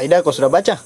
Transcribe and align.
Aida, 0.00 0.24
kau 0.24 0.32
sudah 0.32 0.48
baca? 0.48 0.80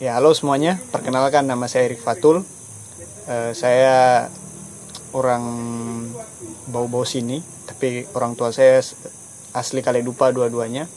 Ya, 0.00 0.16
halo 0.16 0.32
semuanya. 0.32 0.80
Perkenalkan 0.88 1.44
nama 1.44 1.68
saya 1.68 1.92
Erik 1.92 2.00
Fatul. 2.00 2.48
Eh, 3.28 3.52
saya 3.52 4.32
orang 5.12 5.44
bau-bau 6.72 7.04
sini, 7.04 7.44
tapi 7.68 8.08
orang 8.16 8.40
tua 8.40 8.56
saya 8.56 8.80
asli 9.52 9.84
Kaledupa 9.84 10.32
dua-duanya. 10.32 10.88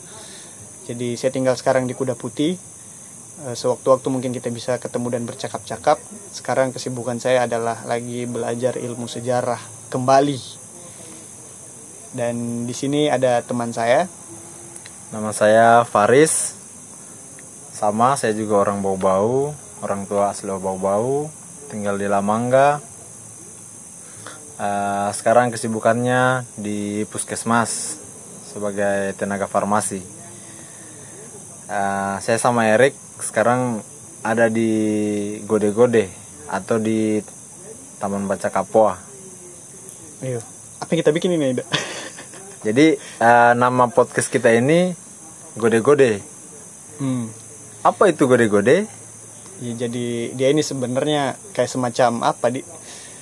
Jadi 0.88 1.12
saya 1.20 1.28
tinggal 1.28 1.60
sekarang 1.60 1.84
di 1.84 1.92
Kuda 1.92 2.16
Putih. 2.16 2.71
Eh, 3.40 3.56
Sewaktu-waktu 3.56 4.06
mungkin 4.12 4.36
kita 4.36 4.52
bisa 4.52 4.76
ketemu 4.76 5.16
dan 5.16 5.22
bercakap-cakap. 5.24 5.96
Sekarang 6.36 6.68
kesibukan 6.70 7.16
saya 7.16 7.48
adalah 7.48 7.80
lagi 7.88 8.28
belajar 8.28 8.76
ilmu 8.76 9.08
sejarah 9.08 9.58
kembali. 9.88 10.40
Dan 12.12 12.68
di 12.68 12.74
sini 12.76 13.08
ada 13.08 13.40
teman 13.40 13.72
saya. 13.72 14.04
Nama 15.16 15.32
saya 15.32 15.68
Faris. 15.88 16.60
Sama, 17.72 18.14
saya 18.20 18.36
juga 18.36 18.62
orang 18.62 18.84
bau-bau, 18.84 19.56
orang 19.82 20.06
tua 20.06 20.30
asli 20.30 20.52
bau-bau, 20.52 21.26
tinggal 21.72 21.96
di 21.96 22.06
Lamangga. 22.06 22.78
Eh, 24.60 25.10
sekarang 25.16 25.50
kesibukannya 25.50 26.46
di 26.60 27.02
puskesmas 27.08 27.98
sebagai 28.46 29.16
tenaga 29.16 29.48
farmasi. 29.48 30.21
Eh, 31.72 32.16
saya 32.20 32.36
sama 32.36 32.68
Erik 32.68 32.92
sekarang 33.16 33.80
ada 34.20 34.52
di 34.52 34.68
Gode-Gode 35.48 36.04
atau 36.44 36.76
di 36.76 37.16
Taman 37.96 38.28
Baca 38.28 38.52
Kapoa. 38.52 39.00
Ayo, 40.20 40.44
apa 40.84 40.92
yang 40.92 41.00
kita 41.00 41.16
bikin 41.16 41.32
ini, 41.32 41.56
Ida? 41.56 41.64
Jadi 42.68 43.00
eh, 43.00 43.52
nama 43.56 43.88
podcast 43.88 44.28
kita 44.28 44.52
ini 44.52 44.92
Gode-Gode. 45.56 46.20
Hmm. 47.00 47.32
Apa 47.80 48.12
itu 48.12 48.28
Gode-Gode? 48.28 48.84
Ya, 49.64 49.72
jadi 49.78 50.34
dia 50.34 50.50
ini 50.50 50.60
sebenarnya 50.60 51.38
kayak 51.54 51.70
semacam 51.70 52.34
apa 52.34 52.50
di 52.50 52.66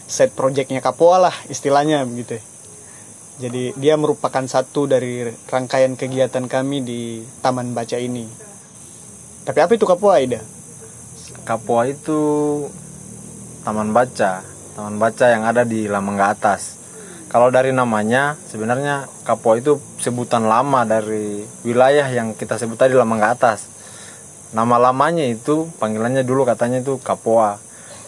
set 0.09 0.33
projectnya 0.33 0.81
Kapoa 0.81 1.31
lah 1.31 1.37
istilahnya 1.47 2.03
begitu. 2.03 2.43
Jadi 3.41 3.73
dia 3.81 3.97
merupakan 3.97 4.45
satu 4.45 4.85
dari 4.85 5.25
rangkaian 5.49 5.97
kegiatan 5.97 6.45
kami 6.45 6.85
di 6.85 7.01
Taman 7.41 7.73
Baca 7.73 7.97
ini. 7.97 8.29
Tapi 9.49 9.59
apa 9.65 9.73
itu 9.73 9.89
Kapoa 9.89 10.21
Ida? 10.21 10.45
Kapoa 11.49 11.89
itu 11.89 12.21
taman 13.65 13.97
baca, 13.97 14.45
taman 14.77 15.01
baca 15.01 15.27
yang 15.33 15.49
ada 15.49 15.65
di 15.65 15.89
Lamangga 15.89 16.37
Atas. 16.37 16.77
Kalau 17.33 17.49
dari 17.49 17.73
namanya, 17.73 18.37
sebenarnya 18.53 19.09
Kapoa 19.25 19.57
itu 19.57 19.81
sebutan 19.97 20.45
lama 20.45 20.85
dari 20.85 21.43
wilayah 21.65 22.05
yang 22.13 22.37
kita 22.37 22.61
sebut 22.61 22.77
tadi 22.77 22.93
Lamangga 22.93 23.33
Atas. 23.33 23.73
Nama 24.53 24.91
lamanya 24.91 25.25
itu 25.25 25.71
panggilannya 25.81 26.29
dulu 26.29 26.45
katanya 26.45 26.85
itu 26.85 27.01
Kapoa. 27.01 27.57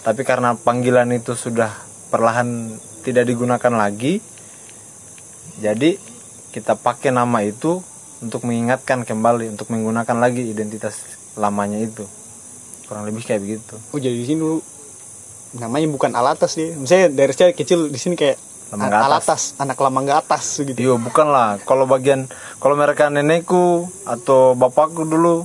Tapi 0.05 0.27
karena 0.29 0.59
panggilan 0.59 1.09
itu 1.15 1.33
sudah 1.39 1.73
perlahan 2.13 2.77
tidak 3.07 3.31
digunakan 3.31 3.73
lagi, 3.73 4.19
jadi 5.59 6.01
kita 6.53 6.77
pakai 6.77 7.11
nama 7.11 7.43
itu 7.43 7.81
untuk 8.21 8.47
mengingatkan 8.47 9.03
kembali, 9.03 9.51
untuk 9.51 9.69
menggunakan 9.69 10.17
lagi 10.17 10.47
identitas 10.47 11.03
lamanya 11.35 11.81
itu. 11.81 12.07
Kurang 12.87 13.09
lebih 13.09 13.25
kayak 13.25 13.41
begitu. 13.41 13.75
Oh 13.91 13.99
jadi 13.99 14.15
di 14.15 14.25
sini 14.25 14.39
dulu 14.39 14.59
namanya 15.57 15.89
bukan 15.91 16.13
Alatas 16.15 16.55
dia. 16.55 16.73
Misalnya 16.73 17.13
dari 17.13 17.33
saya 17.33 17.53
kecil 17.53 17.89
di 17.89 17.99
sini 17.99 18.15
kayak 18.15 18.37
Lamangga 18.73 18.97
a- 18.97 19.01
Atas. 19.01 19.09
Alatas, 19.09 19.43
anak 19.61 19.77
Lamangga 19.77 20.15
Atas 20.17 20.45
gitu. 20.57 20.77
Iya 20.77 20.95
bukan 20.97 21.29
lah 21.29 21.61
kalau 21.65 21.85
bagian 21.85 22.25
kalau 22.57 22.73
mereka 22.73 23.13
nenekku 23.13 23.85
atau 24.05 24.57
bapakku 24.57 25.05
dulu 25.05 25.45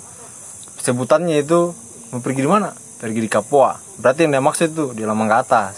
sebutannya 0.79 1.43
itu 1.43 1.75
mau 2.11 2.19
pergi 2.23 2.41
di 2.43 2.49
mana? 2.49 2.71
Pergi 2.97 3.19
di 3.19 3.27
Kapoa. 3.27 3.75
Berarti 3.99 4.23
yang 4.23 4.37
dia 4.37 4.43
maksud 4.43 4.67
itu 4.71 4.85
di 4.95 5.03
Lamangga 5.03 5.43
Atas. 5.43 5.75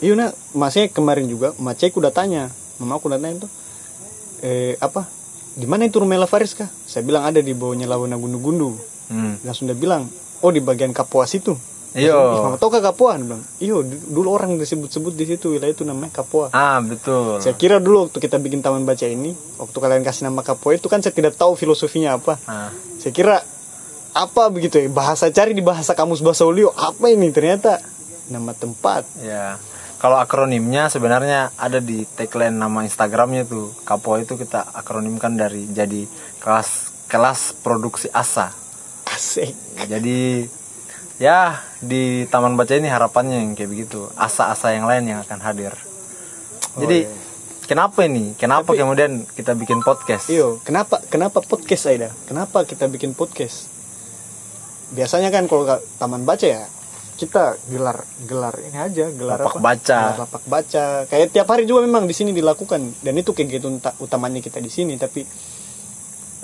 Iya 0.00 0.12
nah, 0.16 0.30
masnya 0.52 0.88
kemarin 0.88 1.24
juga 1.24 1.56
macekku 1.56 2.00
udah 2.00 2.12
tanya, 2.12 2.52
mama 2.76 3.00
aku 3.00 3.08
udah 3.08 3.16
tanya 3.16 3.48
tuh, 3.48 3.50
eh 4.40 4.76
apa, 4.76 5.08
di 5.52 5.64
mana 5.64 5.84
itu 5.84 5.96
rumah 5.96 6.18
Faris 6.24 6.52
kah? 6.52 6.68
Saya 6.84 7.00
bilang 7.02 7.24
ada 7.24 7.40
di 7.40 7.52
bawahnya 7.52 7.86
Lawana 7.86 8.16
Gundu-Gundu. 8.16 8.76
hmm. 9.08 9.44
Langsung 9.44 9.66
dia 9.66 9.74
bilang, 9.74 10.08
oh 10.40 10.50
di 10.50 10.60
bagian 10.60 10.92
Kapuas 10.92 11.32
itu. 11.32 11.56
Iyo. 11.96 12.52
Mama 12.52 12.60
kah 12.60 12.84
Kapuan? 12.84 13.24
Bilang, 13.24 13.42
iyo 13.56 13.80
du- 13.80 14.20
dulu 14.20 14.28
orang 14.30 14.60
disebut-sebut 14.60 15.16
di 15.16 15.24
situ 15.24 15.56
wilayah 15.56 15.72
itu 15.72 15.80
namanya 15.80 16.20
Kapua. 16.20 16.52
ah 16.52 16.76
betul 16.78 17.40
Saya 17.40 17.56
kira 17.56 17.80
dulu 17.80 18.04
waktu 18.04 18.20
kita 18.20 18.36
bikin 18.36 18.60
taman 18.60 18.84
baca 18.84 19.08
ini, 19.08 19.32
waktu 19.56 19.72
kalian 19.72 20.04
kasih 20.04 20.28
nama 20.28 20.44
Kapua 20.44 20.76
itu 20.76 20.92
kan 20.92 21.00
saya 21.00 21.16
tidak 21.16 21.40
tahu 21.40 21.56
filosofinya 21.56 22.20
apa. 22.20 22.36
Ah, 22.44 22.68
Saya 23.00 23.16
kira 23.16 23.40
apa 24.12 24.48
begitu 24.48 24.76
ya 24.76 24.88
bahasa 24.88 25.28
cari 25.28 25.52
di 25.52 25.60
bahasa 25.60 25.92
kamus 25.92 26.24
bahasa 26.24 26.44
ulio 26.44 26.72
apa 26.72 27.08
ini 27.08 27.28
ternyata 27.28 27.80
nama 28.28 28.52
tempat. 28.52 29.04
ya 29.20 29.56
kalau 29.96 30.20
akronimnya 30.20 30.92
sebenarnya 30.92 31.56
ada 31.56 31.80
di 31.80 32.04
tagline 32.04 32.52
nama 32.52 32.84
Instagramnya 32.84 33.48
tuh 33.48 33.72
Kapoa 33.88 34.20
itu 34.20 34.36
kita 34.36 34.76
akronimkan 34.76 35.34
dari 35.36 35.64
jadi 35.72 36.04
kelas 36.40 36.92
kelas 37.08 37.56
produksi 37.64 38.12
asa 38.12 38.52
Asik. 39.06 39.54
Jadi 39.88 40.44
ya 41.16 41.62
di 41.80 42.28
Taman 42.28 42.58
Baca 42.58 42.74
ini 42.76 42.90
harapannya 42.90 43.40
yang 43.40 43.56
kayak 43.56 43.70
begitu, 43.72 44.10
asa-asa 44.18 44.76
yang 44.76 44.84
lain 44.84 45.08
yang 45.08 45.24
akan 45.24 45.40
hadir. 45.40 45.72
Jadi 46.76 47.08
kenapa 47.64 48.04
ini? 48.04 48.36
Kenapa 48.36 48.76
kemudian 48.76 49.24
kita 49.32 49.56
bikin 49.56 49.80
podcast? 49.80 50.28
Iyo, 50.28 50.60
kenapa 50.60 51.00
kenapa 51.08 51.40
podcast 51.40 51.88
Aida? 51.88 52.12
Kenapa 52.28 52.68
kita 52.68 52.90
bikin 52.92 53.16
podcast? 53.16 53.72
Biasanya 54.92 55.32
kan 55.32 55.48
kalau 55.48 55.64
taman 55.96 56.28
baca 56.28 56.44
ya 56.44 56.68
kita 57.16 57.56
gelar 57.72 58.04
gelar 58.28 58.54
ini 58.60 58.76
aja 58.76 59.08
gelar 59.08 59.40
Lapak 59.40 59.56
apa? 59.56 59.64
baca. 59.64 59.98
Gelar 60.04 60.20
lapak 60.20 60.44
baca. 60.44 60.84
Kayak 61.08 61.28
tiap 61.32 61.48
hari 61.48 61.64
juga 61.64 61.80
memang 61.82 62.04
di 62.04 62.12
sini 62.12 62.36
dilakukan 62.36 63.00
dan 63.00 63.14
itu 63.16 63.32
kegiatan 63.32 63.72
uta- 63.80 63.96
utamanya 63.98 64.44
kita 64.44 64.60
di 64.60 64.68
sini. 64.68 65.00
Tapi 65.00 65.24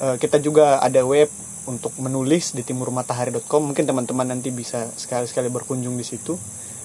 eh, 0.01 0.17
kita 0.17 0.41
juga 0.41 0.81
ada 0.81 1.05
web 1.05 1.29
untuk 1.69 1.93
menulis 2.01 2.57
di 2.57 2.65
timurmatahari.com. 2.65 3.71
Mungkin 3.71 3.85
teman-teman 3.85 4.33
nanti 4.33 4.49
bisa 4.49 4.89
sekali-sekali 4.97 5.53
berkunjung 5.53 5.95
di 5.95 6.03
situ. 6.03 6.35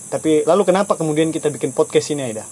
Tapi 0.07 0.43
lalu 0.43 0.67
kenapa 0.67 0.99
kemudian 0.99 1.31
kita 1.31 1.47
bikin 1.47 1.71
podcast 1.71 2.11
ini 2.11 2.27
Aida? 2.27 2.45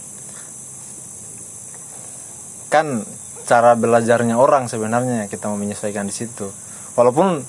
Kan 2.72 3.04
cara 3.46 3.78
belajarnya 3.78 4.36
orang 4.36 4.66
sebenarnya 4.66 5.30
kita 5.30 5.48
mau 5.48 5.60
menyesuaikan 5.60 6.10
di 6.10 6.16
situ. 6.16 6.50
Walaupun 6.98 7.44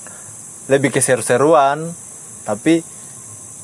lebih 0.67 0.91
ke 0.91 0.99
seru-seruan, 0.99 1.91
tapi 2.43 2.83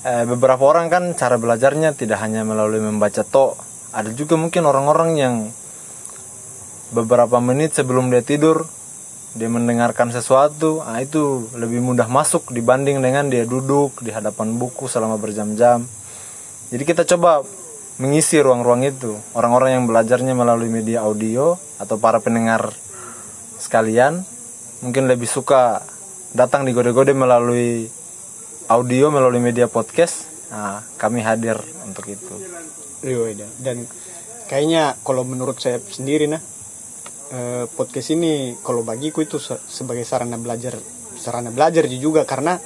eh, 0.04 0.24
beberapa 0.28 0.64
orang 0.64 0.92
kan 0.92 1.04
cara 1.16 1.40
belajarnya 1.40 1.96
tidak 1.96 2.20
hanya 2.20 2.44
melalui 2.44 2.80
membaca 2.80 3.24
to. 3.24 3.56
Ada 3.96 4.12
juga 4.12 4.36
mungkin 4.36 4.68
orang-orang 4.68 5.12
yang 5.18 5.36
beberapa 6.94 7.42
menit 7.42 7.74
sebelum 7.74 8.14
dia 8.14 8.22
tidur 8.22 8.70
dia 9.34 9.50
mendengarkan 9.50 10.14
sesuatu, 10.14 10.86
ah 10.86 11.02
itu 11.02 11.50
lebih 11.58 11.82
mudah 11.82 12.06
masuk 12.06 12.54
dibanding 12.54 13.02
dengan 13.02 13.34
dia 13.34 13.50
duduk 13.50 13.98
di 14.06 14.14
hadapan 14.14 14.62
buku 14.62 14.86
selama 14.86 15.18
berjam-jam. 15.18 15.90
Jadi 16.70 16.84
kita 16.86 17.02
coba 17.10 17.42
mengisi 17.98 18.38
ruang-ruang 18.38 18.86
itu. 18.86 19.18
Orang-orang 19.34 19.82
yang 19.82 19.84
belajarnya 19.90 20.38
melalui 20.38 20.70
media 20.70 21.02
audio 21.02 21.58
atau 21.82 21.98
para 21.98 22.22
pendengar 22.22 22.78
sekalian 23.58 24.22
mungkin 24.86 25.10
lebih 25.10 25.26
suka 25.26 25.82
datang 26.38 26.62
di 26.62 26.76
gode-gode 26.76 27.18
melalui 27.18 27.90
audio 28.74 29.14
melalui 29.14 29.38
media 29.38 29.70
podcast. 29.70 30.26
Nah, 30.50 30.82
kami 30.98 31.22
hadir 31.22 31.62
untuk 31.86 32.10
itu. 32.10 32.34
Rio 33.06 33.30
Ida. 33.30 33.46
Dan 33.62 33.86
kayaknya 34.50 34.98
kalau 35.06 35.22
menurut 35.22 35.62
saya 35.62 35.78
sendiri 35.78 36.26
nah 36.26 36.42
eh, 37.30 37.66
podcast 37.70 38.18
ini 38.18 38.58
kalau 38.66 38.82
bagiku 38.82 39.22
itu 39.22 39.38
se- 39.38 39.62
sebagai 39.70 40.02
sarana 40.06 40.42
belajar 40.42 40.78
sarana 41.14 41.54
belajar 41.54 41.86
juga 41.86 42.26
karena 42.26 42.58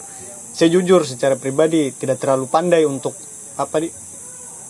saya 0.56 0.71
jujur 0.74 1.04
secara 1.04 1.36
pribadi 1.36 1.92
tidak 1.94 2.18
terlalu 2.24 2.48
pandai 2.48 2.88
untuk 2.88 3.13
apa 3.60 3.83
di 3.83 3.92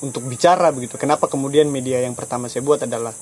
untuk 0.01 0.25
bicara 0.25 0.73
begitu. 0.73 0.97
Kenapa 0.97 1.29
kemudian 1.29 1.69
media 1.69 2.01
yang 2.01 2.17
pertama 2.17 2.49
saya 2.49 2.65
buat 2.65 2.81
adalah 2.81 3.13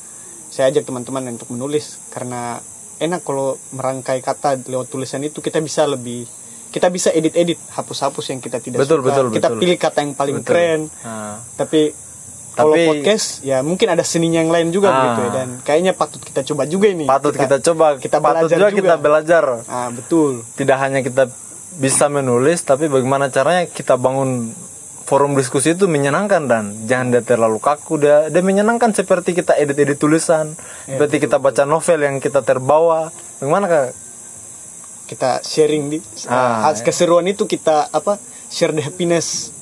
saya 0.51 0.71
ajak 0.71 0.87
teman-teman 0.87 1.35
untuk 1.35 1.51
menulis 1.51 1.99
karena 2.15 2.63
enak 2.99 3.27
kalau 3.27 3.59
merangkai 3.75 4.23
kata 4.23 4.63
lewat 4.71 4.87
tulisan 4.87 5.19
itu 5.23 5.43
kita 5.43 5.59
bisa 5.59 5.83
lebih 5.83 6.23
kita 6.75 6.87
bisa 6.89 7.07
edit-edit 7.09 7.55
hapus-hapus 7.71 8.25
yang 8.29 8.39
kita 8.39 8.59
tidak 8.59 8.83
Betul, 8.83 8.99
suka. 8.99 9.07
betul, 9.07 9.25
kita 9.31 9.47
betul. 9.47 9.59
pilih 9.63 9.77
kata 9.79 9.97
yang 10.01 10.13
paling 10.13 10.37
Betul. 10.37 10.47
keren 10.49 10.81
Nah, 11.01 11.39
tapi 11.55 11.95
kalau 12.51 12.71
Tapi- 12.71 12.87
podcast 12.89 13.27
ya 13.41 13.59
mungkin 13.61 13.87
ada 13.89 14.03
seninya 14.03 14.39
yang 14.39 14.47
lain 14.49 14.67
juga 14.69 14.87
Ah. 14.87 14.95
begitu 14.97 15.19
ya 15.21 15.31
dan 15.33 15.47
kayaknya 15.61 15.91
patut 15.91 16.19
kita 16.19 16.43
coba 16.45 16.63
juga 16.65 16.87
ini 16.87 17.03
patut 17.05 17.31
kita, 17.31 17.59
coba, 17.61 17.95
kita 17.95 18.17
patut 18.17 18.47
belajar 18.47 18.57
juga, 18.57 18.67
juga. 18.69 18.79
kita 18.81 18.95
belajar. 18.97 19.43
ah 19.65 19.87
betul 19.89 20.43
Tidak 20.53 20.77
hanya 20.77 20.99
kita 20.99 21.23
bisa 21.75 22.07
menulis, 22.07 22.59
tapi 22.61 22.87
bagaimana 22.87 23.27
caranya 23.27 23.67
kita 23.67 23.95
bangun 23.95 24.55
forum 25.03 25.35
diskusi 25.35 25.71
itu 25.71 25.85
menyenangkan 25.85 26.43
dan 26.45 26.63
jangan 26.81 27.07
dia 27.09 27.21
terlalu 27.21 27.59
kaku 27.59 27.99
dia 27.99 28.25
dia 28.25 28.41
menyenangkan 28.41 28.89
seperti 28.89 29.31
kita 29.33 29.53
edit 29.53 29.75
edit 29.77 29.95
tulisan 29.95 30.55
Ya, 30.87 30.95
seperti 30.95 31.21
kita 31.21 31.37
baca 31.37 31.61
novel 31.63 31.99
yang 32.01 32.17
kita 32.17 32.39
terbawa 32.41 33.11
bagaimana 33.37 33.65
kak 33.65 33.85
kita 35.05 35.41
sharing 35.45 35.89
di 35.89 35.97
Ah, 36.25 36.69
ah, 36.69 36.73
keseruan 36.73 37.25
itu 37.29 37.45
kita 37.45 37.89
apa 37.89 38.17
share 38.49 38.73
the 38.73 38.81
happiness 38.81 39.53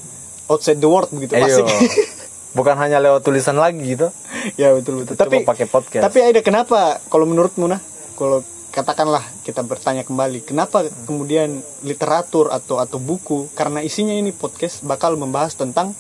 outside 0.48 0.80
the 0.80 0.88
world 0.88 1.12
begitu 1.12 1.36
Ayo. 1.36 1.63
asik 1.63 1.68
bukan 2.57 2.78
hanya 2.78 3.01
lewat 3.01 3.25
tulisan 3.25 3.57
lagi 3.57 3.98
gitu. 3.98 4.13
Ya 4.56 4.72
betul 4.72 5.04
betul. 5.04 5.18
Tapi 5.18 5.42
pakai 5.42 5.66
podcast. 5.66 6.04
tapi 6.06 6.22
ada 6.22 6.40
kenapa 6.45 7.01
kalau 7.10 7.25
menurutmu 7.25 7.66
nah? 7.66 7.81
Kalau 8.13 8.45
katakanlah 8.74 9.22
kita 9.45 9.62
bertanya 9.62 10.01
kembali 10.01 10.42
kenapa 10.45 10.86
kemudian 11.06 11.62
literatur 11.86 12.50
atau 12.50 12.81
atau 12.81 12.98
buku 12.98 13.50
karena 13.54 13.86
isinya 13.86 14.13
ini 14.18 14.34
podcast 14.34 14.81
bakal 14.81 15.13
membahas 15.18 15.54
tentang 15.57 15.94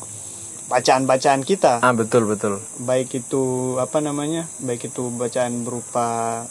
bacaan-bacaan 0.69 1.41
kita. 1.45 1.81
Ah 1.85 1.93
betul 1.93 2.25
betul. 2.29 2.61
Baik 2.81 3.25
itu 3.25 3.75
apa 3.81 4.01
namanya 4.01 4.49
baik 4.61 4.93
itu 4.93 5.09
bacaan 5.13 5.65
berupa 5.65 6.45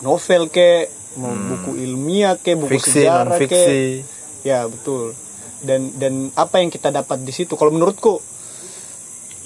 novel 0.00 0.48
ke 0.48 0.88
mau 1.18 1.34
buku 1.34 1.74
ilmiah 1.80 2.38
ke 2.38 2.54
buku 2.54 2.70
Hmm. 2.70 2.74
fiksi 2.78 3.02
non 3.02 3.26
sejarah 3.26 3.38
fiksi 3.40 3.78
ke 4.04 4.46
ya 4.46 4.66
betul. 4.70 5.14
Dan 5.60 5.92
dan 5.98 6.32
apa 6.38 6.62
yang 6.62 6.70
kita 6.72 6.88
dapat 6.88 7.20
di 7.20 7.32
situ? 7.34 7.58
Kalau 7.58 7.74
menurutku 7.74 8.22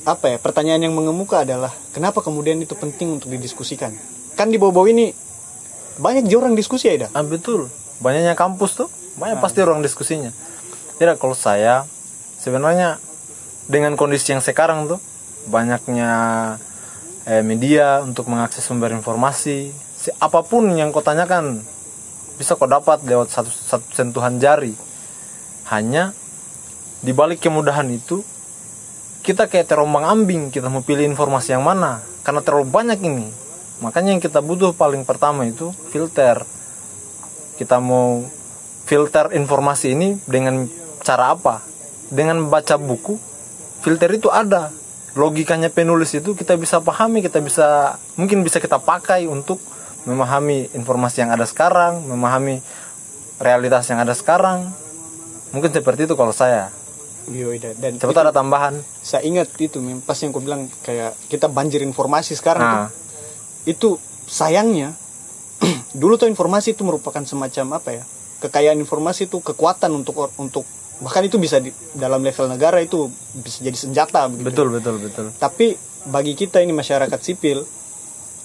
apa 0.05 0.37
ya 0.37 0.37
pertanyaan 0.37 0.85
yang 0.85 0.95
mengemuka 0.95 1.43
adalah 1.43 1.73
kenapa 1.97 2.21
kemudian 2.21 2.61
itu 2.61 2.77
penting 2.77 3.17
untuk 3.17 3.33
didiskusikan? 3.33 3.97
Kan 4.37 4.53
di 4.53 4.61
bawah-bawah 4.61 4.91
ini 4.93 5.11
banyak 5.97 6.27
juga 6.29 6.47
orang 6.51 6.59
diskusi 6.59 6.91
ya 6.91 7.09
ah 7.11 7.25
betul. 7.25 7.71
Banyaknya 8.03 8.37
kampus 8.37 8.85
tuh. 8.85 8.89
Banyak 9.15 9.39
pasti 9.39 9.63
orang 9.63 9.81
diskusinya. 9.81 10.35
Tidak 10.99 11.17
kalau 11.17 11.39
saya 11.39 11.87
sebenarnya 12.39 12.99
dengan 13.71 13.97
kondisi 13.97 14.35
yang 14.37 14.45
sekarang 14.45 14.85
tuh 14.91 15.01
banyaknya 15.49 16.11
eh, 17.25 17.41
media 17.41 18.05
untuk 18.05 18.29
mengakses 18.29 18.61
sumber 18.61 18.93
informasi 18.93 19.73
Si- 19.73 19.84
apa 20.21 20.45
pun 20.45 20.69
yang 20.77 20.93
kau 20.93 21.01
tanyakan 21.01 21.65
bisa 22.35 22.59
kau 22.59 22.67
dapat 22.67 23.07
lewat 23.07 23.31
satu, 23.31 23.51
satu 23.51 23.87
sentuhan 23.95 24.43
jari. 24.43 24.75
Hanya 25.71 26.13
di 27.01 27.13
balik 27.15 27.41
kemudahan 27.41 27.89
itu 27.89 28.21
kita 29.25 29.49
kayak 29.49 29.71
terombang 29.71 30.05
ambing 30.05 30.53
kita 30.53 30.69
mau 30.69 30.85
pilih 30.85 31.07
informasi 31.09 31.57
yang 31.57 31.65
mana. 31.65 32.05
Karena 32.27 32.45
terlalu 32.45 32.69
banyak 32.69 33.01
ini. 33.01 33.29
Makanya 33.81 34.17
yang 34.17 34.23
kita 34.23 34.45
butuh 34.45 34.77
paling 34.77 35.07
pertama 35.09 35.49
itu 35.49 35.73
filter. 35.93 36.45
Kita 37.57 37.79
mau 37.81 38.27
filter 38.85 39.33
informasi 39.33 39.95
ini 39.95 40.19
dengan 40.29 40.69
cara 41.01 41.33
apa? 41.33 41.65
Dengan 42.13 42.51
baca 42.53 42.77
buku 42.77 43.35
filter 43.85 44.09
itu 44.17 44.33
ada. 44.33 44.73
Logikanya 45.15 45.69
penulis 45.69 46.17
itu 46.17 46.33
kita 46.33 46.57
bisa 46.57 46.81
pahami 46.81 47.21
kita 47.21 47.39
bisa 47.45 48.01
mungkin 48.17 48.41
bisa 48.41 48.59
kita 48.59 48.81
pakai 48.81 49.29
untuk 49.29 49.61
memahami 50.05 50.69
informasi 50.73 51.25
yang 51.25 51.33
ada 51.33 51.45
sekarang 51.45 52.05
memahami 52.05 52.61
realitas 53.39 53.89
yang 53.89 54.01
ada 54.01 54.13
sekarang. 54.13 54.71
Mungkin 55.51 55.71
seperti 55.71 56.07
itu 56.07 56.15
kalau 56.15 56.31
saya. 56.31 56.71
Iya, 57.25 57.57
Ida. 57.57 57.71
dan 57.75 57.97
Cepat 57.97 58.21
ada 58.21 58.33
tambahan. 58.37 58.77
saya 59.01 59.25
ingat 59.25 59.49
itu 59.57 59.81
pas 60.05 60.19
yang 60.21 60.29
kau 60.29 60.45
bilang 60.45 60.69
kayak 60.85 61.17
kita 61.33 61.49
banjir 61.49 61.81
informasi 61.81 62.37
sekarang 62.37 62.61
Nah. 62.61 62.73
tuh, 62.77 62.89
itu 63.65 63.89
sayangnya 64.29 64.93
dulu 66.01 66.21
tuh 66.21 66.29
informasi 66.29 66.77
itu 66.77 66.85
merupakan 66.85 67.25
semacam 67.25 67.81
apa 67.81 67.91
ya? 67.97 68.05
Kekayaan 68.45 68.77
informasi 68.77 69.25
itu 69.25 69.41
kekuatan 69.41 69.89
untuk 69.97 70.29
untuk 70.37 70.69
bahkan 71.01 71.25
itu 71.25 71.41
bisa 71.41 71.59
di 71.59 71.73
dalam 71.97 72.21
level 72.21 72.47
negara 72.47 72.79
itu 72.79 73.09
bisa 73.35 73.65
jadi 73.65 73.75
senjata 73.75 74.29
begitu. 74.29 74.45
betul 74.53 74.67
betul 74.69 74.95
betul. 75.01 75.27
Tapi 75.41 75.81
bagi 76.05 76.37
kita 76.37 76.61
ini 76.61 76.77
masyarakat 76.77 77.19
sipil 77.25 77.65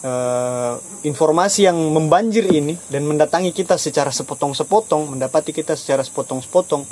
eh, 0.03 0.73
informasi 1.07 1.67
yang 1.69 1.77
membanjir 1.77 2.45
ini 2.49 2.75
dan 2.87 3.07
mendatangi 3.07 3.51
kita 3.55 3.79
secara 3.79 4.11
sepotong-sepotong 4.13 5.15
mendapati 5.15 5.51
kita 5.55 5.75
secara 5.75 6.03
sepotong-sepotong 6.03 6.83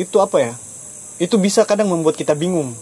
itu 0.00 0.16
apa 0.18 0.36
ya 0.40 0.52
itu 1.20 1.36
bisa 1.36 1.62
kadang 1.68 1.92
membuat 1.92 2.16
kita 2.16 2.32
bingung 2.32 2.72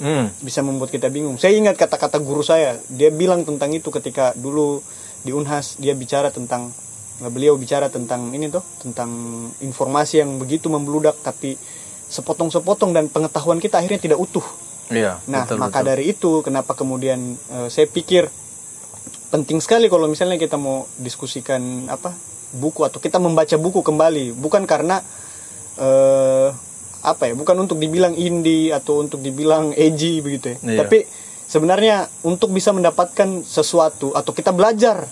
hmm. 0.00 0.44
bisa 0.44 0.60
membuat 0.60 0.92
kita 0.92 1.08
bingung. 1.08 1.40
Saya 1.40 1.56
ingat 1.56 1.76
kata-kata 1.76 2.20
guru 2.20 2.44
saya, 2.44 2.76
dia 2.92 3.08
bilang 3.12 3.44
tentang 3.44 3.72
itu 3.72 3.88
ketika 3.88 4.36
dulu 4.36 4.80
di 5.24 5.32
Unhas 5.34 5.80
dia 5.80 5.96
bicara 5.96 6.30
tentang 6.30 6.70
beliau 7.16 7.56
bicara 7.56 7.88
tentang 7.88 8.28
ini 8.36 8.52
tuh, 8.52 8.62
tentang 8.80 9.10
informasi 9.64 10.20
yang 10.20 10.36
begitu 10.36 10.68
membludak 10.68 11.16
tapi 11.24 11.56
sepotong-sepotong 12.06 12.92
dan 12.92 13.08
pengetahuan 13.08 13.58
kita 13.58 13.80
akhirnya 13.80 13.98
tidak 13.98 14.18
utuh. 14.20 14.44
iya 14.92 15.18
Nah, 15.26 15.42
betul, 15.48 15.58
maka 15.58 15.80
betul. 15.82 15.88
dari 15.90 16.04
itu 16.12 16.30
kenapa 16.44 16.72
kemudian 16.76 17.34
eh, 17.34 17.68
saya 17.72 17.88
pikir 17.88 18.28
penting 19.36 19.60
sekali 19.60 19.92
kalau 19.92 20.08
misalnya 20.08 20.40
kita 20.40 20.56
mau 20.56 20.88
diskusikan 20.96 21.84
apa 21.92 22.16
buku 22.56 22.88
atau 22.88 22.96
kita 22.96 23.20
membaca 23.20 23.52
buku 23.60 23.84
kembali, 23.84 24.32
bukan 24.32 24.64
karena 24.64 25.04
eh 25.76 26.48
apa 27.06 27.30
ya, 27.30 27.34
bukan 27.36 27.68
untuk 27.68 27.76
dibilang 27.78 28.16
indie 28.16 28.72
atau 28.72 29.04
untuk 29.04 29.20
dibilang 29.20 29.76
edgy 29.76 30.24
begitu 30.24 30.56
ya. 30.56 30.56
Iya. 30.64 30.78
Tapi 30.82 30.98
sebenarnya 31.46 32.08
untuk 32.26 32.50
bisa 32.50 32.74
mendapatkan 32.74 33.44
sesuatu 33.46 34.16
atau 34.16 34.32
kita 34.34 34.50
belajar 34.50 35.06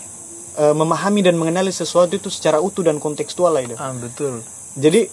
eh, 0.58 0.74
memahami 0.74 1.20
dan 1.22 1.36
mengenali 1.38 1.70
sesuatu 1.70 2.16
itu 2.16 2.32
secara 2.32 2.58
utuh 2.58 2.82
dan 2.82 2.98
kontekstual 2.98 3.54
lah 3.54 3.62
itu. 3.62 3.76
ah 3.78 3.92
betul 3.94 4.42
Jadi 4.74 5.06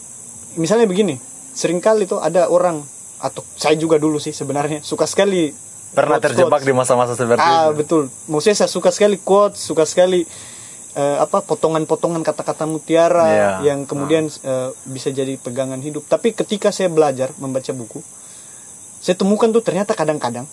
misalnya 0.58 0.90
begini, 0.90 1.22
sering 1.54 1.84
kali 1.84 2.10
tuh 2.10 2.18
ada 2.18 2.50
orang 2.50 2.82
atau 3.22 3.46
saya 3.54 3.78
juga 3.78 4.02
dulu 4.02 4.18
sih 4.18 4.34
sebenarnya 4.34 4.82
suka 4.82 5.06
sekali 5.06 5.54
pernah 5.92 6.18
quotes- 6.18 6.26
terjebak 6.32 6.60
quotes. 6.60 6.68
di 6.68 6.74
masa-masa 6.74 7.14
seperti 7.14 7.40
Ah 7.40 7.70
itu 7.70 7.78
betul. 7.78 8.04
Maksudnya 8.28 8.58
saya 8.58 8.70
suka 8.70 8.90
sekali 8.90 9.18
quotes, 9.18 9.60
suka 9.60 9.84
sekali 9.84 10.24
eh, 10.92 11.18
apa 11.18 11.40
potongan-potongan 11.40 12.20
kata-kata 12.20 12.68
mutiara 12.68 13.28
Iya. 13.28 13.52
yang 13.64 13.88
kemudian 13.88 14.28
eh, 14.28 14.70
bisa 14.86 15.08
jadi 15.10 15.36
pegangan 15.36 15.80
hidup. 15.80 16.04
Tapi 16.06 16.32
ketika 16.32 16.72
saya 16.72 16.92
belajar 16.92 17.32
membaca 17.38 17.72
buku, 17.72 18.04
saya 19.00 19.16
temukan 19.16 19.48
tuh 19.50 19.64
ternyata 19.64 19.92
kadang-kadang 19.92 20.46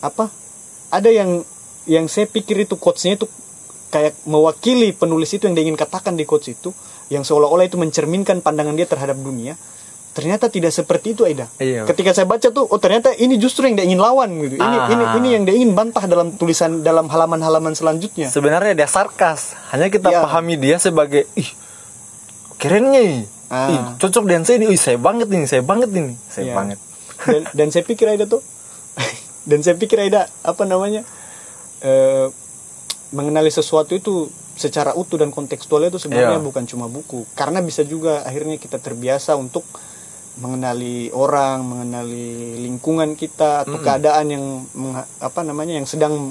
apa 0.00 0.30
ada 0.88 1.10
yang 1.10 1.42
yang 1.84 2.06
saya 2.06 2.24
pikir 2.24 2.62
itu 2.62 2.74
quotesnya 2.74 3.18
itu 3.18 3.26
kayak 3.90 4.14
mewakili 4.22 4.94
penulis 4.94 5.34
itu 5.34 5.44
yang 5.44 5.52
dia 5.52 5.66
ingin 5.66 5.74
katakan 5.74 6.14
di 6.14 6.22
quotes 6.22 6.46
itu 6.48 6.70
yang 7.10 7.20
seolah-olah 7.20 7.66
itu 7.66 7.74
mencerminkan 7.74 8.38
pandangan 8.38 8.72
dia 8.72 8.86
terhadap 8.86 9.18
dunia 9.18 9.58
ternyata 10.10 10.46
tidak 10.46 10.70
seperti 10.70 11.14
itu 11.14 11.22
Aida 11.22 11.46
Iya. 11.56 11.86
ketika 11.86 12.10
saya 12.10 12.26
baca 12.26 12.42
tuh 12.46 12.64
oh 12.64 12.76
ternyata 12.76 13.14
ini 13.14 13.36
justru 13.36 13.64
yang 13.64 13.74
dia 13.74 13.84
ingin 13.84 13.98
lawan 13.98 14.34
gitu 14.38 14.54
ini 14.54 14.64
Ah. 14.76 14.88
ini 14.88 15.04
ini 15.16 15.28
yang 15.30 15.42
dia 15.44 15.54
ingin 15.54 15.72
bantah 15.72 16.02
dalam 16.04 16.34
tulisan 16.34 16.80
dalam 16.80 17.06
halaman-halaman 17.06 17.72
selanjutnya 17.72 18.26
sebenarnya 18.26 18.74
dia 18.74 18.86
sarkas 18.86 19.54
hanya 19.70 19.86
kita 19.86 20.08
Iya. 20.08 20.20
pahami 20.20 20.54
dia 20.56 20.76
sebagai 20.76 21.30
ih 21.32 21.50
kerennya 22.56 23.24
Ah. 23.46 23.66
ih 23.68 23.80
cocok 23.98 24.24
dengan 24.24 24.42
saya 24.42 24.58
ini 24.58 24.66
ih 24.68 24.78
saya 24.78 24.94
banget 24.94 25.26
ini 25.26 25.44
saya 25.44 25.62
banget 25.62 25.90
ini 25.90 26.14
saya 26.24 26.44
Iya. 26.44 26.54
banget 26.54 26.78
dan 27.20 27.42
dan 27.52 27.66
saya 27.68 27.82
pikir 27.82 28.06
Aida 28.06 28.24
tuh 28.24 28.42
dan 29.50 29.58
saya 29.60 29.74
pikir 29.74 29.98
Aida 29.98 30.26
apa 30.42 30.62
namanya 30.64 31.02
eh, 31.80 32.26
mengenali 33.10 33.50
sesuatu 33.50 33.90
itu 33.92 34.26
secara 34.52 34.92
utuh 34.92 35.16
dan 35.16 35.30
kontekstualnya 35.30 35.88
itu 35.88 35.98
sebenarnya 35.98 36.36
Iya. 36.36 36.44
bukan 36.44 36.62
cuma 36.64 36.86
buku 36.86 37.24
karena 37.32 37.58
bisa 37.58 37.82
juga 37.82 38.22
akhirnya 38.22 38.54
kita 38.54 38.76
terbiasa 38.76 39.34
untuk 39.34 39.64
mengenali 40.38 41.10
orang 41.10 41.66
mengenali 41.66 42.60
lingkungan 42.62 43.18
kita 43.18 43.66
atau 43.66 43.82
keadaan 43.82 44.26
yang 44.30 44.44
apa 45.18 45.40
namanya 45.42 45.74
yang 45.74 45.88
sedang 45.90 46.30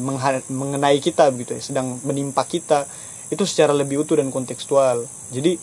mengha- 0.00 0.44
mengenai 0.48 1.00
kita 1.00 1.28
begitu 1.32 1.56
ya 1.56 1.62
sedang 1.64 2.00
menimpa 2.04 2.44
kita 2.44 2.88
itu 3.30 3.42
secara 3.42 3.74
lebih 3.74 4.06
utuh 4.06 4.22
dan 4.22 4.30
kontekstual. 4.30 5.02
Jadi 5.34 5.58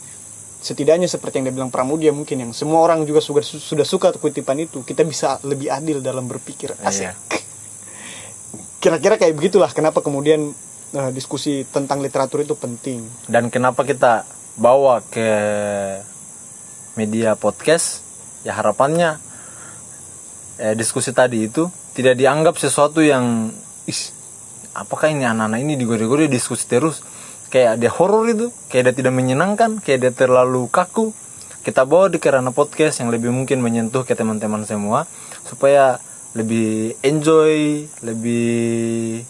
setidaknya 0.64 1.08
seperti 1.12 1.40
yang 1.40 1.52
dia 1.52 1.56
bilang 1.56 1.72
Pramudia 1.72 2.12
mungkin 2.16 2.40
yang 2.40 2.52
semua 2.56 2.80
orang 2.84 3.04
juga 3.04 3.20
sudah 3.20 3.44
sudah 3.44 3.84
suka 3.88 4.16
kutipan 4.16 4.60
itu 4.64 4.84
kita 4.84 5.04
bisa 5.04 5.40
lebih 5.44 5.72
adil 5.72 6.00
dalam 6.04 6.28
berpikir. 6.28 6.76
Asik. 6.84 7.12
Iya. 7.12 7.14
kira-kira 8.84 9.16
kayak 9.16 9.36
begitulah 9.40 9.72
kenapa 9.72 10.04
kemudian 10.04 10.52
eh, 10.92 11.12
diskusi 11.16 11.64
tentang 11.72 12.04
literatur 12.04 12.44
itu 12.44 12.56
penting. 12.60 13.04
Dan 13.32 13.48
kenapa 13.48 13.88
kita 13.88 14.28
bawa 14.60 15.00
ke 15.08 15.28
media 16.94 17.34
podcast 17.34 18.06
ya 18.44 18.54
harapannya 18.54 19.18
eh, 20.62 20.76
diskusi 20.78 21.16
tadi 21.16 21.48
itu 21.48 21.70
tidak 21.94 22.18
dianggap 22.18 22.58
sesuatu 22.58 23.02
yang 23.02 23.54
is 23.86 24.14
apakah 24.74 25.14
ini 25.14 25.26
anak-anak 25.26 25.60
ini 25.62 25.74
digore-gore 25.78 26.26
diskusi 26.26 26.66
terus? 26.66 27.06
Kayak 27.54 27.78
dia 27.78 27.92
horor 27.94 28.26
itu 28.26 28.50
kayak 28.74 28.90
dia 28.90 28.96
tidak 29.06 29.14
menyenangkan 29.14 29.78
kayak 29.78 30.00
dia 30.02 30.14
terlalu 30.14 30.66
kaku. 30.74 31.14
Kita 31.64 31.88
bawa 31.88 32.12
di 32.12 32.20
kerana 32.20 32.52
podcast 32.52 33.00
yang 33.00 33.14
lebih 33.14 33.32
mungkin 33.32 33.64
menyentuh 33.64 34.04
ke 34.04 34.18
teman-teman 34.18 34.68
semua 34.68 35.08
supaya 35.48 36.02
lebih 36.34 36.98
enjoy 37.06 37.86
lebih 38.02 39.22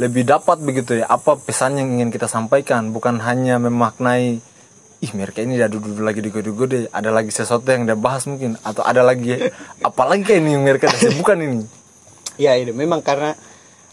lebih 0.00 0.22
dapat 0.24 0.58
begitu 0.64 1.04
ya 1.04 1.06
apa 1.06 1.36
pesan 1.38 1.76
yang 1.76 1.88
ingin 2.00 2.08
kita 2.08 2.26
sampaikan. 2.26 2.90
Bukan 2.90 3.20
hanya 3.20 3.60
memaknai 3.60 4.40
ih 5.02 5.10
mereka 5.18 5.42
ini 5.42 5.58
udah 5.58 5.66
duduk 5.66 5.98
lagi 5.98 6.22
di 6.22 6.30
gode-gode 6.30 6.86
ada 6.94 7.10
lagi 7.10 7.34
sesuatu 7.34 7.66
yang 7.66 7.90
dia 7.90 7.98
bahas 7.98 8.24
mungkin. 8.30 8.54
Atau 8.62 8.86
ada 8.86 9.02
lagi 9.02 9.34
apalagi 9.82 10.22
kayak 10.22 10.40
ini 10.46 10.50
yang 10.54 10.62
mereka 10.62 10.86
bukan 11.18 11.38
ini. 11.42 11.60
Ya 12.38 12.54
itu. 12.54 12.70
Memang 12.70 13.02
karena 13.02 13.34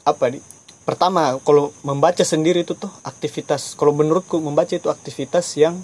apa 0.05 0.29
di 0.29 0.39
pertama 0.85 1.37
kalau 1.41 1.73
membaca 1.81 2.21
sendiri 2.21 2.61
itu 2.61 2.77
tuh 2.77 2.89
aktivitas 3.01 3.73
kalau 3.73 3.93
menurutku 3.93 4.37
membaca 4.37 4.69
itu 4.69 4.87
aktivitas 4.87 5.57
yang 5.57 5.81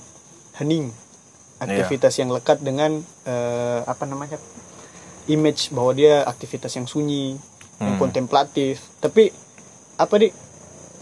hening. 0.62 0.94
Aktivitas 1.58 2.22
yang 2.22 2.30
lekat 2.30 2.62
dengan 2.62 3.02
eh, 3.26 3.80
apa 3.82 4.06
namanya 4.06 4.38
image 5.26 5.74
bahwa 5.74 5.98
dia 5.98 6.22
aktivitas 6.22 6.78
yang 6.78 6.86
sunyi 6.86 7.34
yang 7.82 7.98
Hmm. 7.98 8.00
kontemplatif. 8.00 8.80
Tapi 9.02 9.34
apa 10.00 10.16
di 10.16 10.30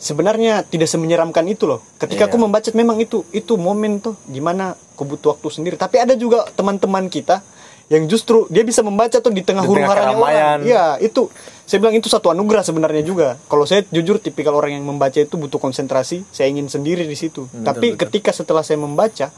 sebenarnya 0.04 0.68
tidak 0.68 0.86
semenyeramkan 0.86 1.48
itu 1.48 1.64
loh 1.64 1.80
ketika 1.96 2.28
Iya. 2.28 2.30
aku 2.30 2.38
membaca 2.38 2.68
memang 2.74 3.00
itu 3.00 3.24
itu 3.32 3.56
momen 3.56 3.98
tuh 3.98 4.20
gimana 4.28 4.76
aku 4.76 5.08
butuh 5.08 5.34
waktu 5.34 5.48
sendiri 5.50 5.76
tapi 5.76 5.98
ada 5.98 6.12
juga 6.14 6.44
teman-teman 6.52 7.08
kita 7.08 7.40
yang 7.88 8.04
justru 8.06 8.48
dia 8.48 8.64
bisa 8.64 8.80
membaca 8.80 9.16
tuh 9.16 9.30
di 9.30 9.40
tengah 9.40 9.64
huru 9.64 9.80
haranya 9.80 10.16
orang 10.16 10.60
iya 10.62 11.00
itu 11.00 11.32
saya 11.64 11.80
bilang 11.80 11.96
itu 11.96 12.08
satu 12.08 12.28
anugerah 12.30 12.62
sebenarnya 12.62 13.00
juga 13.02 13.40
kalau 13.46 13.64
saya 13.64 13.88
jujur 13.88 14.20
tipikal 14.20 14.52
orang 14.54 14.76
yang 14.76 14.84
membaca 14.84 15.16
itu 15.16 15.36
butuh 15.36 15.58
konsentrasi 15.58 16.28
saya 16.30 16.48
ingin 16.48 16.68
sendiri 16.68 17.04
di 17.04 17.16
situ 17.16 17.48
Betul, 17.48 17.64
tapi 17.64 17.88
betul. 17.90 18.00
ketika 18.04 18.32
setelah 18.32 18.60
saya 18.60 18.78
membaca 18.78 19.32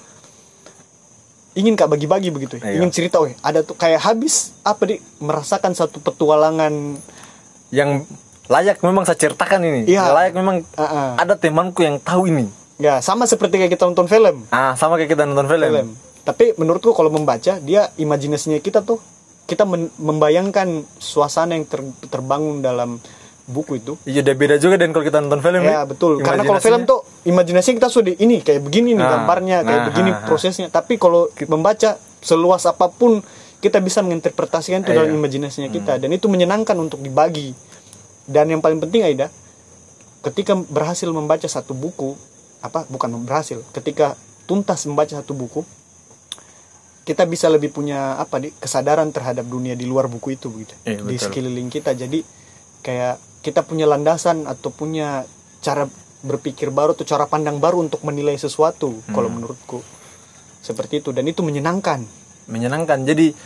ingin 1.55 1.73
kak 1.73 1.87
bagi-bagi 1.87 2.29
begitu 2.29 2.57
ya. 2.57 2.67
Iya. 2.67 2.81
ingin 2.81 2.91
cerita 2.91 3.21
weh 3.21 3.31
ada 3.39 3.61
tuh 3.61 3.75
kayak 3.75 4.01
habis 4.03 4.51
apa 4.61 4.83
di 4.85 4.95
merasakan 5.17 5.71
satu 5.71 5.97
petualangan 5.99 6.99
yang 7.71 8.03
layak 8.47 8.77
memang 8.79 9.03
saya 9.03 9.17
ceritakan 9.17 9.59
ini 9.59 9.81
Iya. 9.87 10.09
layak 10.09 10.33
memang 10.33 10.61
Ah, 10.73 10.83
ah. 10.83 11.09
ada 11.17 11.33
temanku 11.33 11.81
yang 11.81 11.97
tahu 11.97 12.27
ini 12.27 12.45
ya 12.75 12.99
sama 12.99 13.23
seperti 13.23 13.57
kayak 13.57 13.71
kita 13.71 13.85
nonton 13.85 14.05
film 14.05 14.45
ah 14.49 14.73
sama 14.73 14.95
kayak 14.95 15.11
kita 15.11 15.23
nonton 15.23 15.47
film, 15.47 15.65
film. 15.65 15.89
Tapi 16.21 16.53
menurutku 16.55 16.89
kalau 16.91 17.07
membaca 17.07 17.57
dia 17.59 17.93
imajinasinya 17.95 18.57
kita 18.57 18.81
tuh 18.81 18.97
kita 19.45 19.61
membayangkan 19.95 20.67
suasana 20.95 21.53
yang 21.53 21.63
ter- 21.63 21.85
terbangun 22.07 22.59
dalam 22.59 22.97
buku 23.45 23.77
itu. 23.77 23.93
iya 24.03 24.25
udah 24.25 24.33
beda 24.33 24.55
juga 24.57 24.73
dan 24.75 24.89
kalau 24.89 25.05
kita 25.05 25.21
nonton 25.21 25.37
film 25.39 25.61
Ya 25.61 25.85
nih, 25.85 25.85
betul. 25.85 26.17
Karena 26.17 26.41
kalau 26.43 26.57
film 26.57 26.81
tuh 26.83 27.05
imajinasi 27.23 27.77
kita 27.77 27.93
sudah 27.93 28.17
ini 28.17 28.41
kayak 28.41 28.57
begini 28.59 28.91
nih 28.91 29.05
Nah, 29.05 29.11
gambarnya, 29.15 29.57
kayak 29.61 29.79
nah, 29.79 29.87
begini 29.87 30.09
ah, 30.09 30.17
ah. 30.17 30.25
prosesnya. 30.25 30.67
Tapi 30.67 30.97
kalau 30.97 31.29
membaca 31.45 31.93
seluas 32.19 32.65
apa 32.65 32.89
pun 32.89 33.21
kita 33.61 33.77
bisa 33.77 34.01
menginterpretasikan 34.01 34.81
itu 34.81 34.89
dalam 34.91 35.13
Iya. 35.13 35.17
imajinasinya 35.21 35.69
kita 35.69 35.93
dan 35.95 36.09
itu 36.09 36.25
menyenangkan 36.25 36.73
untuk 36.75 37.05
dibagi. 37.05 37.53
Dan 38.25 38.49
yang 38.49 38.61
paling 38.61 38.81
penting 38.81 39.05
Aida, 39.05 39.29
ketika 40.25 40.57
berhasil 40.57 41.05
membaca 41.13 41.45
satu 41.45 41.77
buku, 41.77 42.17
apa 42.65 42.89
bukan 42.89 43.13
berhasil, 43.21 43.61
ketika 43.71 44.17
tuntas 44.49 44.85
membaca 44.89 45.13
satu 45.13 45.37
buku, 45.37 45.61
kita 47.05 47.29
bisa 47.29 47.45
lebih 47.53 47.69
punya 47.69 48.17
apa 48.17 48.41
di 48.41 48.49
kesadaran 48.57 49.13
terhadap 49.13 49.45
dunia 49.45 49.77
di 49.77 49.85
luar 49.85 50.09
buku 50.09 50.33
itu 50.33 50.49
begitu. 50.49 50.73
Iya, 50.89 51.05
di 51.05 51.17
sekeliling 51.21 51.69
kita. 51.69 51.93
Jadi 51.93 52.25
kayak 52.81 53.21
kita 53.45 53.61
punya 53.61 53.85
landasan 53.85 54.49
atau 54.49 54.73
punya 54.73 55.21
cara 55.61 55.85
berpikir 56.25 56.73
baru 56.73 56.97
atau 56.97 57.05
cara 57.05 57.29
pandang 57.29 57.61
baru 57.61 57.85
untuk 57.85 58.01
menilai 58.01 58.33
sesuatu 58.41 59.05
kalau 59.13 59.29
Hmm. 59.29 59.37
menurutku. 59.37 59.85
Seperti 60.65 61.05
itu. 61.05 61.13
Dan 61.13 61.29
itu 61.29 61.45
menyenangkan. 61.45 62.01
Menyenangkan. 62.49 63.05
Jadi 63.05 63.37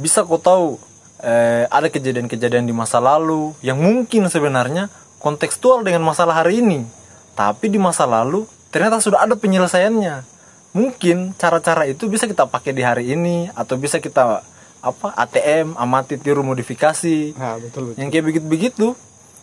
bisa 0.00 0.24
kau 0.24 0.40
tahu 0.40 0.80
eh, 1.22 1.64
ada 1.70 1.88
kejadian-kejadian 1.88 2.66
di 2.66 2.74
masa 2.74 2.98
lalu 2.98 3.54
yang 3.62 3.78
mungkin 3.78 4.26
sebenarnya 4.28 4.90
kontekstual 5.22 5.86
dengan 5.86 6.02
masalah 6.02 6.42
hari 6.42 6.60
ini. 6.60 6.84
Tapi 7.32 7.70
di 7.72 7.78
masa 7.80 8.04
lalu 8.04 8.44
ternyata 8.74 8.98
sudah 8.98 9.24
ada 9.24 9.38
penyelesaiannya. 9.38 10.28
Mungkin 10.72 11.36
cara-cara 11.38 11.86
itu 11.86 12.08
bisa 12.08 12.26
kita 12.26 12.48
pakai 12.48 12.72
di 12.74 12.82
hari 12.82 13.12
ini 13.12 13.48
atau 13.52 13.76
bisa 13.78 14.02
kita 14.02 14.42
apa 14.82 15.08
ATM 15.14 15.78
amati 15.78 16.18
tiru 16.18 16.42
modifikasi. 16.42 17.38
Nah 17.38 17.56
betul 17.62 17.92
betul. 17.92 17.98
Yang 18.02 18.08
kayak 18.10 18.24
begitu-begitu. 18.26 18.86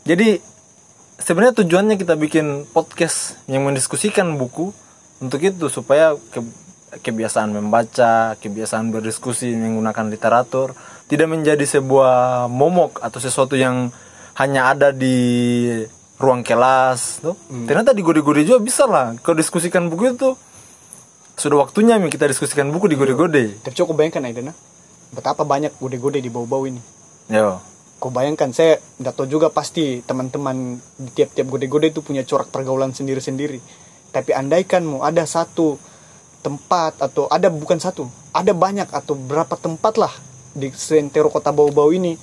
Jadi 0.04 0.30
sebenarnya 1.16 1.64
tujuannya 1.64 1.96
kita 1.96 2.20
bikin 2.20 2.68
podcast 2.76 3.40
yang 3.48 3.64
mendiskusikan 3.64 4.36
buku 4.36 4.76
untuk 5.20 5.40
itu 5.44 5.68
supaya 5.72 6.16
ke- 6.32 6.69
kebiasaan 6.89 7.53
membaca 7.53 8.34
kebiasaan 8.41 8.89
berdiskusi 8.89 9.53
menggunakan 9.53 10.10
literatur 10.10 10.74
tidak 11.05 11.29
menjadi 11.29 11.65
sebuah 11.65 12.50
momok 12.50 13.01
atau 13.01 13.19
sesuatu 13.22 13.53
yang 13.53 13.93
hanya 14.38 14.74
ada 14.74 14.89
di 14.93 15.67
ruang 16.19 16.43
kelas 16.43 17.24
tuh. 17.24 17.36
Ternyata 17.50 17.96
di 17.96 18.01
gode-gode 18.03 18.43
juga 18.43 18.60
bisa 18.60 18.86
lah. 18.86 19.15
Kalau 19.22 19.38
diskusikan 19.38 19.88
buku 19.88 20.15
itu 20.17 20.34
sudah 21.39 21.63
waktunya 21.63 21.96
Mi, 21.96 22.12
kita 22.12 22.27
diskusikan 22.27 22.67
buku 22.69 22.91
di 22.91 23.00
gode-gode. 23.00 23.63
Tapi 23.63 23.74
coba 23.74 24.03
bayangkan 24.03 24.27
Aidana 24.27 24.53
betapa 25.10 25.41
banyak 25.41 25.74
gode-gode 25.81 26.22
di 26.22 26.29
bau-bau 26.29 26.67
ini. 26.69 26.81
Yo. 27.31 27.58
Kau 28.00 28.13
bayangkan 28.13 28.53
saya 28.55 28.79
tidak 28.79 29.13
tahu 29.17 29.27
juga 29.27 29.48
pasti 29.51 30.00
teman-teman 30.05 30.79
di 30.96 31.10
tiap-tiap 31.12 31.48
gode-gode 31.51 31.91
itu 31.91 32.00
punya 32.00 32.24
corak 32.24 32.48
pergaulan 32.53 32.96
sendiri-sendiri. 32.96 33.60
Tapi 34.13 34.31
andaikan 34.34 34.88
mau 34.88 35.03
ada 35.03 35.27
satu 35.27 35.75
tempat 36.39 37.00
atau 37.00 37.27
ada 37.27 37.51
bukan 37.51 37.77
satu, 37.77 38.08
ada 38.31 38.55
banyak 38.55 38.88
atau 38.89 39.13
berapa 39.15 39.55
tempat 39.60 40.00
lah 40.00 40.13
di 40.55 40.72
sentero 40.74 41.29
kota 41.29 41.51
bau-bau 41.51 41.91
ini. 41.91 42.15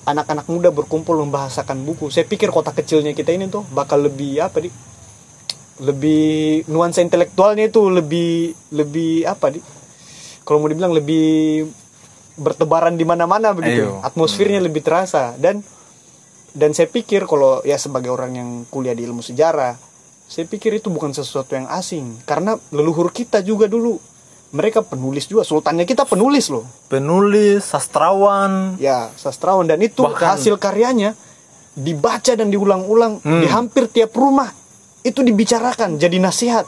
Anak-anak 0.00 0.48
muda 0.48 0.72
berkumpul 0.72 1.12
membahasakan 1.22 1.84
buku. 1.84 2.08
Saya 2.08 2.24
pikir 2.24 2.48
kota 2.48 2.72
kecilnya 2.72 3.12
kita 3.12 3.36
ini 3.36 3.52
tuh 3.52 3.62
bakal 3.70 4.00
lebih 4.00 4.40
apa 4.40 4.64
di 4.64 4.72
lebih 5.80 6.64
nuansa 6.68 7.00
intelektualnya 7.00 7.68
itu 7.72 7.88
lebih 7.88 8.52
lebih 8.72 9.24
apa 9.24 9.48
di 9.48 9.60
kalau 10.44 10.60
mau 10.60 10.68
dibilang 10.68 10.92
lebih 10.92 11.68
bertebaran 12.40 12.96
di 12.96 13.04
mana-mana 13.04 13.52
begitu. 13.52 13.86
Ayo. 13.86 14.00
atmosfernya 14.00 14.58
lebih 14.64 14.80
terasa. 14.80 15.36
Dan 15.36 15.60
dan 16.50 16.74
saya 16.74 16.90
pikir 16.90 17.28
kalau 17.30 17.62
ya 17.62 17.78
sebagai 17.78 18.10
orang 18.10 18.32
yang 18.34 18.50
kuliah 18.66 18.96
di 18.96 19.06
ilmu 19.06 19.22
sejarah 19.22 19.89
saya 20.30 20.46
pikir 20.46 20.78
itu 20.78 20.86
bukan 20.88 21.10
sesuatu 21.10 21.58
yang 21.58 21.66
asing 21.66 22.22
karena 22.22 22.54
leluhur 22.70 23.10
kita 23.10 23.42
juga 23.42 23.66
dulu. 23.66 23.98
Mereka 24.50 24.82
penulis 24.82 25.26
juga 25.26 25.42
sultannya 25.42 25.82
kita 25.82 26.06
penulis 26.06 26.50
loh. 26.50 26.66
Penulis 26.86 27.66
sastrawan. 27.66 28.74
Ya 28.78 29.10
sastrawan. 29.14 29.66
Dan 29.66 29.78
itu 29.78 30.02
Bahkan- 30.02 30.38
hasil 30.38 30.54
karyanya 30.54 31.14
dibaca 31.72 32.34
dan 32.34 32.50
diulang-ulang 32.50 33.22
Hmm. 33.22 33.42
di 33.42 33.46
hampir 33.46 33.86
tiap 33.86 34.10
rumah. 34.12 34.50
Itu 35.02 35.22
dibicarakan 35.22 35.98
jadi 35.98 36.18
nasihat. 36.18 36.66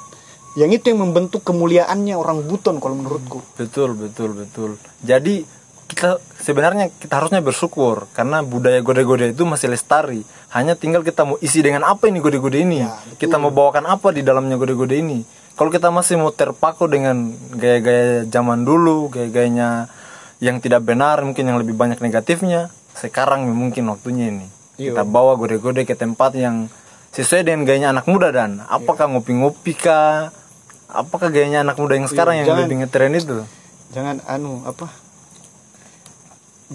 Yang 0.53 0.83
itu 0.83 0.85
yang 0.93 1.01
membentuk 1.01 1.43
kemuliaannya 1.43 2.13
orang 2.13 2.45
buton 2.45 2.77
kalau 2.77 2.95
menurutku. 2.95 3.41
Betul, 3.57 3.95
betul, 3.95 4.37
betul. 4.37 4.71
Jadi 5.01 5.43
kita 5.87 6.19
sebenarnya 6.41 6.89
kita 6.95 7.21
harusnya 7.21 7.41
bersyukur 7.41 8.09
karena 8.17 8.41
budaya 8.41 8.81
gode-gode 8.81 9.33
itu 9.33 9.45
masih 9.45 9.71
lestari. 9.71 10.23
Hanya 10.53 10.77
tinggal 10.77 11.01
kita 11.01 11.25
mau 11.25 11.37
isi 11.39 11.61
dengan 11.61 11.85
apa 11.85 12.09
ini 12.09 12.21
gode-gode 12.21 12.61
ini. 12.61 12.85
Ya, 12.85 12.93
betul. 12.93 13.29
kita 13.29 13.37
mau 13.41 13.53
bawakan 13.53 13.89
apa 13.89 14.13
di 14.13 14.21
dalamnya 14.21 14.57
gode-gode 14.57 14.97
ini. 14.97 15.25
Kalau 15.53 15.69
kita 15.69 15.93
masih 15.93 16.17
mau 16.17 16.33
terpaku 16.33 16.89
dengan 16.89 17.33
gaya-gaya 17.53 18.25
zaman 18.25 18.65
dulu, 18.65 19.13
gaya-gayanya 19.13 19.87
yang 20.41 20.59
tidak 20.59 20.83
benar, 20.83 21.21
mungkin 21.23 21.45
yang 21.45 21.61
lebih 21.61 21.77
banyak 21.77 22.01
negatifnya, 22.01 22.73
sekarang 22.97 23.45
mungkin 23.47 23.85
waktunya 23.87 24.33
ini. 24.33 24.49
Iya. 24.81 24.97
Kita 24.97 25.03
bawa 25.05 25.37
gode-gode 25.37 25.85
ke 25.85 25.93
tempat 25.93 26.33
yang 26.35 26.73
sesuai 27.13 27.45
dengan 27.45 27.69
gayanya 27.69 27.93
anak 27.93 28.09
muda 28.09 28.33
dan 28.33 28.65
apakah 28.65 29.07
ngopi-ngopi 29.13 29.77
kah? 29.77 30.33
Apakah 30.89 31.29
gayanya 31.29 31.65
anak 31.65 31.77
muda 31.77 32.01
yang 32.01 32.09
sekarang 32.09 32.41
yang 32.41 32.45
Iya, 32.45 32.53
jangan- 32.53 32.65
lebih 32.65 32.77
ngetren 32.81 33.13
itu? 33.13 33.39
jangan 33.93 34.25
anu 34.25 34.65
apa 34.65 34.89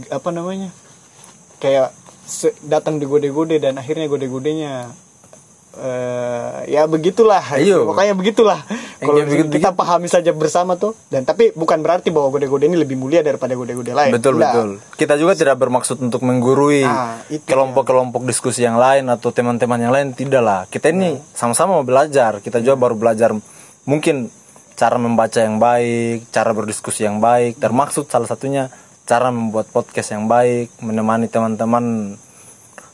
apa 0.08 0.30
namanya 0.30 0.70
kayak 1.58 1.94
datang 2.62 2.98
di 2.98 3.06
gode-gode 3.06 3.58
dan 3.58 3.76
akhirnya 3.76 4.06
gode-godenya 4.06 4.92
eh 5.78 6.58
ya 6.68 6.90
begitulah 6.90 7.44
Ayo. 7.54 7.86
pokoknya 7.86 8.18
begitulah 8.18 8.66
Yang 8.98 9.06
kalau 9.06 9.20
begitu- 9.22 9.54
kita 9.54 9.70
pahami 9.72 10.10
saja 10.10 10.34
bersama 10.34 10.74
tuh 10.74 10.98
dan 11.08 11.22
tapi 11.22 11.54
bukan 11.54 11.80
berarti 11.80 12.10
bahwa 12.10 12.34
gode-gode 12.34 12.66
ini 12.66 12.74
lebih 12.76 12.98
mulia 12.98 13.22
daripada 13.22 13.54
gode-gode 13.54 13.94
lain 13.94 14.10
Betul 14.10 14.42
Enggak. 14.42 14.54
betul. 14.54 14.70
Kita 14.98 15.14
juga 15.16 15.38
tidak 15.38 15.56
bermaksud 15.56 16.02
untuk 16.02 16.26
menggurui 16.26 16.82
Ah, 16.82 17.22
kelompok-kelompok 17.46 18.26
diskusi 18.26 18.66
yang 18.66 18.76
lain 18.76 19.06
atau 19.06 19.30
teman-teman 19.30 19.78
yang 19.78 19.94
lain 19.94 20.08
tidak 20.12 20.42
lah. 20.42 20.62
Kita 20.66 20.90
ini 20.90 21.14
sama-sama 21.32 21.78
mau 21.78 21.86
belajar. 21.86 22.42
Kita 22.42 22.58
juga 22.58 22.74
baru 22.80 22.98
belajar 22.98 23.38
mungkin 23.84 24.34
cara 24.74 24.98
membaca 24.98 25.38
yang 25.38 25.58
baik, 25.58 26.30
cara 26.32 26.52
berdiskusi 26.52 27.06
yang 27.06 27.22
baik. 27.22 27.62
Termaksud 27.62 28.10
salah 28.10 28.26
satunya 28.26 28.74
cara 29.08 29.32
membuat 29.32 29.66
podcast 29.68 30.12
yang 30.12 30.28
baik, 30.28 30.70
menemani 30.80 31.26
teman-teman 31.26 32.16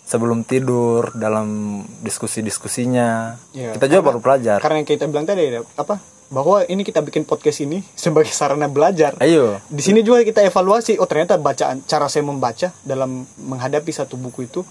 sebelum 0.03 0.43
tidur 0.43 1.09
dalam 1.13 1.81
diskusi-diskusinya. 1.99 3.39
Iya, 3.51 3.73
kita 3.73 3.85
juga 3.87 4.01
baru 4.05 4.19
belajar. 4.19 4.57
karena 4.59 4.77
yang 4.77 4.87
kita 4.87 5.05
bilang 5.05 5.25
tadi 5.25 5.49
ya, 5.49 5.65
apa 5.73 5.97
bahwa 6.29 6.65
ini 6.65 6.81
kita 6.81 6.99
bikin 6.99 7.23
podcast 7.23 7.61
ini 7.61 7.81
sebagai 7.95 8.29
sarana 8.29 8.65
belajar 8.65 9.13
Ayo. 9.17 9.61
di 9.67 9.81
sini 9.81 10.01
juga 10.01 10.21
kita 10.21 10.41
evaluasi 10.41 10.97
oh 10.97 11.05
ternyata 11.05 11.37
bacaan 11.37 11.81
cara 11.83 12.05
saya 12.07 12.21
membaca 12.21 12.73
dalam 12.81 13.21
menghadapi 13.39 13.89
satu 13.89 14.13
buku 14.13 14.43
itu 14.43 14.65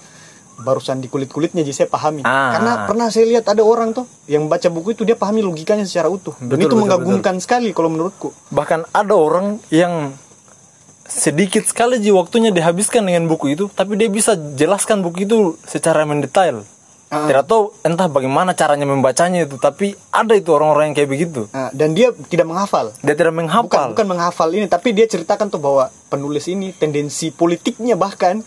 barusan 0.59 0.99
di 0.99 1.07
kulit 1.07 1.27
kulitnya 1.29 1.63
jadi 1.63 1.75
saya 1.77 1.89
pahami 1.89 2.23
Ah. 2.23 2.51
karena 2.53 2.73
pernah 2.85 3.09
saya 3.09 3.25
lihat 3.27 3.47
ada 3.47 3.63
orang 3.63 3.95
tuh 3.95 4.05
yang 4.27 4.47
baca 4.47 4.69
buku 4.69 4.93
itu 4.93 5.03
dia 5.03 5.15
pahami 5.15 5.39
logikanya 5.41 5.83
secara 5.83 6.07
utuh 6.07 6.35
dan 6.37 6.51
Betul, 6.51 6.61
itu 6.61 6.67
betul, 6.69 6.81
mengagumkan 6.83 7.35
sekali 7.39 7.71
kalau 7.71 7.89
menurutku 7.89 8.35
bahkan 8.51 8.83
ada 8.91 9.15
orang 9.15 9.63
yang 9.71 10.13
sedikit 11.07 11.67
sekali 11.67 11.99
ji 11.99 12.15
waktunya 12.15 12.55
dihabiskan 12.55 13.05
dengan 13.05 13.27
buku 13.27 13.55
itu 13.55 13.69
tapi 13.73 13.99
dia 13.99 14.09
bisa 14.09 14.35
jelaskan 14.37 15.03
buku 15.05 15.29
itu 15.29 15.39
secara 15.67 16.07
mendetail. 16.07 16.65
Ah. 17.13 17.29
tidak 17.29 17.45
tahu 17.45 17.77
entah 17.85 18.09
bagaimana 18.09 18.57
caranya 18.57 18.89
membacanya 18.89 19.45
itu 19.45 19.61
tapi 19.61 19.93
ada 20.09 20.33
itu 20.33 20.49
orang-orang 20.49 20.91
yang 20.91 20.97
kayak 20.97 21.11
begitu. 21.13 21.45
Nah, 21.53 21.69
dan 21.69 21.93
dia 21.93 22.09
tidak 22.33 22.49
menghafal. 22.49 22.97
Dia 23.05 23.13
tidak 23.13 23.37
bukan 23.37 23.45
menghafal. 23.45 23.89
Bukan 23.93 24.09
menghafal 24.09 24.49
ini 24.57 24.65
tapi 24.65 24.97
dia 24.97 25.05
ceritakan 25.05 25.53
tuh 25.53 25.61
bahwa 25.61 25.93
penulis 26.09 26.49
ini 26.49 26.73
tendensi 26.73 27.29
politiknya 27.29 28.01
bahkan 28.01 28.41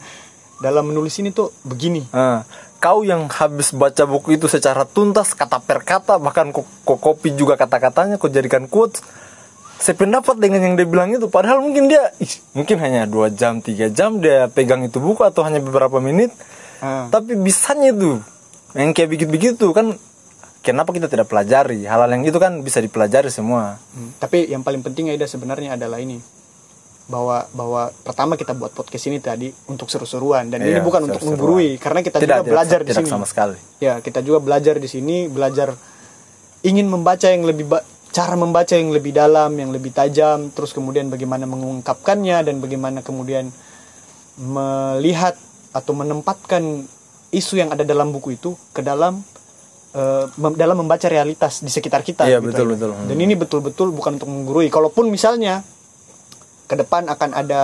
dalam 0.66 0.90
menulis 0.90 1.14
ini 1.22 1.30
tuh 1.30 1.54
begini. 1.62 2.10
Ah, 2.10 2.42
kau 2.82 3.06
yang 3.06 3.30
habis 3.30 3.70
baca 3.70 4.02
buku 4.10 4.34
itu 4.34 4.50
secara 4.50 4.82
tuntas 4.82 5.38
kata 5.38 5.62
per 5.62 5.86
kata 5.86 6.18
bahkan 6.18 6.50
kau, 6.50 6.66
kau 6.82 6.98
copy 6.98 7.38
juga 7.38 7.62
kata-katanya 7.62 8.18
kau 8.18 8.34
jadikan 8.34 8.66
quotes 8.66 9.06
saya 9.76 9.96
pendapat 9.96 10.40
dengan 10.40 10.64
yang 10.64 10.76
dia 10.76 10.88
bilang 10.88 11.12
itu. 11.12 11.28
Padahal 11.28 11.60
mungkin 11.60 11.92
dia 11.92 12.12
ih, 12.18 12.32
mungkin 12.56 12.80
hanya 12.80 13.04
dua 13.06 13.28
jam 13.30 13.60
tiga 13.60 13.92
jam 13.92 14.18
dia 14.20 14.48
pegang 14.48 14.84
itu 14.84 14.98
buku 14.98 15.22
atau 15.22 15.44
hanya 15.44 15.60
beberapa 15.60 16.00
menit. 16.00 16.32
Ah. 16.76 17.08
tapi 17.08 17.40
bisanya 17.40 17.96
itu 17.96 18.20
yang 18.76 18.92
kayak 18.92 19.08
begitu-begitu 19.08 19.72
kan 19.72 19.96
kenapa 20.60 20.92
kita 20.92 21.08
tidak 21.08 21.32
pelajari? 21.32 21.88
Hal-hal 21.88 22.12
yang 22.12 22.28
itu 22.28 22.36
kan 22.36 22.60
bisa 22.60 22.84
dipelajari 22.84 23.32
semua. 23.32 23.80
Hmm, 23.96 24.12
tapi 24.20 24.52
yang 24.52 24.60
paling 24.60 24.84
penting 24.84 25.08
Aida 25.08 25.24
sebenarnya 25.24 25.80
adalah 25.80 26.04
ini. 26.04 26.20
Bahwa 27.08 27.48
bahwa 27.54 27.94
pertama 28.04 28.36
kita 28.36 28.52
buat 28.52 28.76
podcast 28.76 29.08
ini 29.08 29.24
tadi 29.24 29.54
untuk 29.72 29.88
seru-seruan. 29.88 30.52
Dan 30.52 30.68
ini 30.68 30.76
Iya, 30.76 30.84
bukan 30.84 31.08
untuk 31.08 31.22
seru-seruan. 31.24 31.38
menggurui 31.40 31.70
karena 31.80 32.00
kita 32.04 32.18
tidak 32.20 32.28
juga 32.28 32.44
tidak, 32.44 32.52
belajar 32.52 32.80
di 32.84 32.90
tidak 32.92 33.04
sini. 33.06 33.14
sama 33.16 33.26
sekali. 33.30 33.58
Ya 33.80 33.94
kita 34.04 34.20
juga 34.20 34.40
belajar 34.44 34.76
di 34.76 34.90
sini 34.92 35.32
belajar 35.32 35.78
ingin 36.66 36.90
membaca 36.92 37.30
yang 37.30 37.46
lebih 37.46 37.72
cara 38.16 38.40
membaca 38.40 38.72
yang 38.72 38.96
lebih 38.96 39.12
dalam 39.12 39.52
yang 39.60 39.76
lebih 39.76 39.92
tajam 39.92 40.48
terus 40.56 40.72
kemudian 40.72 41.12
bagaimana 41.12 41.44
mengungkapkannya 41.44 42.48
dan 42.48 42.64
bagaimana 42.64 43.04
kemudian 43.04 43.52
melihat 44.40 45.36
atau 45.76 45.92
menempatkan 45.92 46.88
isu 47.32 47.60
yang 47.60 47.76
ada 47.76 47.84
dalam 47.84 48.16
buku 48.16 48.40
itu 48.40 48.56
ke 48.72 48.80
dalam 48.80 49.20
mem- 50.36 50.56
dalam 50.56 50.80
membaca 50.80 51.08
realitas 51.08 51.60
di 51.60 51.72
sekitar 51.72 52.04
kita 52.04 52.24
Iya, 52.24 52.40
gitu 52.40 52.52
betul, 52.52 52.68
ya. 52.68 52.72
betul. 52.76 52.92
dan 53.08 53.18
ini 53.20 53.34
betul-betul 53.36 53.88
bukan 53.92 54.16
untuk 54.16 54.32
menggurui 54.32 54.68
kalaupun 54.68 55.12
misalnya 55.12 55.64
ke 56.66 56.76
depan 56.76 57.08
akan 57.08 57.32
ada 57.36 57.62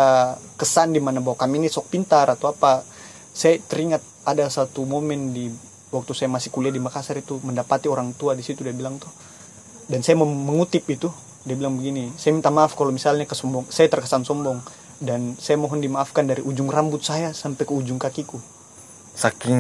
kesan 0.56 0.92
di 0.92 1.00
mana 1.00 1.20
bahwa 1.20 1.36
kami 1.36 1.64
ini 1.64 1.68
sok 1.68 1.90
pintar 1.90 2.28
atau 2.28 2.52
apa 2.52 2.84
saya 3.32 3.56
teringat 3.58 4.04
ada 4.28 4.46
satu 4.48 4.84
momen 4.84 5.32
di 5.32 5.48
waktu 5.92 6.12
saya 6.12 6.28
masih 6.28 6.52
kuliah 6.52 6.72
di 6.72 6.80
Makassar 6.80 7.16
itu 7.16 7.40
mendapati 7.42 7.88
orang 7.88 8.12
tua 8.14 8.36
di 8.36 8.44
situ 8.44 8.62
dia 8.62 8.72
bilang 8.72 9.00
tuh 9.00 9.10
dan 9.92 10.00
saya 10.00 10.16
mengutip 10.16 10.88
itu 10.88 11.12
dia 11.44 11.54
bilang 11.54 11.76
begini 11.76 12.16
saya 12.16 12.32
minta 12.32 12.48
maaf 12.48 12.74
kalau 12.74 12.90
misalnya 12.90 13.28
kesombong 13.28 13.68
saya 13.68 13.92
terkesan 13.92 14.24
sombong 14.24 14.64
dan 15.04 15.36
saya 15.36 15.60
mohon 15.60 15.82
dimaafkan 15.82 16.24
dari 16.24 16.40
ujung 16.40 16.72
rambut 16.72 17.02
saya 17.02 17.36
sampai 17.36 17.68
ke 17.68 17.74
ujung 17.74 18.00
kakiku 18.00 18.40
saking 19.12 19.60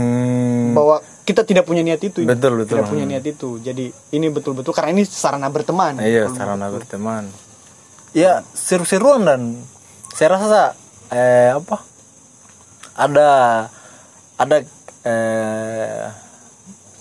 bahwa 0.71 1.01
kita 1.21 1.43
tidak 1.43 1.67
punya 1.67 1.83
niat 1.83 2.00
itu 2.00 2.23
Betul, 2.23 2.63
betul. 2.63 2.79
tidak 2.79 2.88
punya 2.88 3.05
niat 3.05 3.25
itu 3.25 3.59
jadi 3.59 3.91
ini 4.11 4.27
betul-betul 4.31 4.71
karena 4.71 4.95
ini 4.95 5.03
sarana 5.03 5.51
berteman 5.51 6.00
Iya, 6.00 6.31
sarana 6.31 6.71
menurutku. 6.71 6.77
berteman. 6.88 7.23
Ya, 8.11 8.43
seru-seruan 8.51 9.23
dan 9.23 9.41
saya 10.11 10.35
rasa 10.35 10.61
eh 11.07 11.55
apa? 11.55 11.79
Ada 12.93 13.29
ada 14.35 14.57
eh 15.07 16.05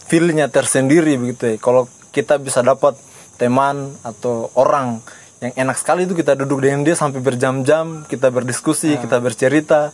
feelnya 0.06 0.46
tersendiri 0.46 1.18
begitu 1.18 1.50
ya. 1.50 1.56
Kalau 1.58 1.86
kita 2.10 2.38
bisa 2.38 2.62
dapat 2.62 2.94
teman 3.40 3.96
atau 4.04 4.52
orang 4.52 5.00
yang 5.40 5.56
enak 5.56 5.80
sekali 5.80 6.04
itu 6.04 6.12
kita 6.12 6.36
duduk 6.36 6.60
dengan 6.60 6.84
dia 6.84 6.92
sampai 6.92 7.24
berjam-jam, 7.24 8.04
kita 8.04 8.28
berdiskusi, 8.28 9.00
kita 9.00 9.16
bercerita. 9.24 9.88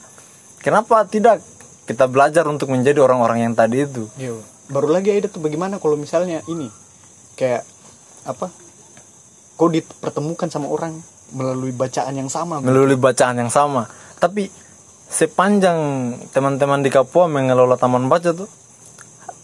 Kenapa 0.58 1.06
tidak 1.06 1.38
kita 1.86 2.10
belajar 2.10 2.42
untuk 2.50 2.74
menjadi 2.74 2.98
orang-orang 2.98 3.46
yang 3.46 3.54
tadi 3.54 3.86
itu? 3.86 4.10
Iya. 4.18 4.34
Baru 4.66 4.90
lagi 4.90 5.14
ada 5.14 5.30
tuh 5.30 5.38
bagaimana 5.38 5.78
kalau 5.78 5.94
misalnya 5.94 6.42
ini 6.50 6.66
kayak 7.38 7.62
apa? 8.26 8.50
Kau 9.54 9.70
dipertemukan 9.70 10.50
sama 10.50 10.66
orang 10.66 10.98
melalui 11.30 11.70
bacaan 11.70 12.18
yang 12.18 12.26
sama. 12.26 12.58
melalui 12.58 12.98
bacaan 12.98 13.38
yang 13.38 13.50
sama. 13.54 13.86
Tapi 14.18 14.50
sepanjang 15.06 15.78
teman-teman 16.34 16.82
di 16.82 16.90
Kapua 16.90 17.30
mengelola 17.30 17.78
taman 17.78 18.10
baca 18.10 18.34
tuh, 18.34 18.50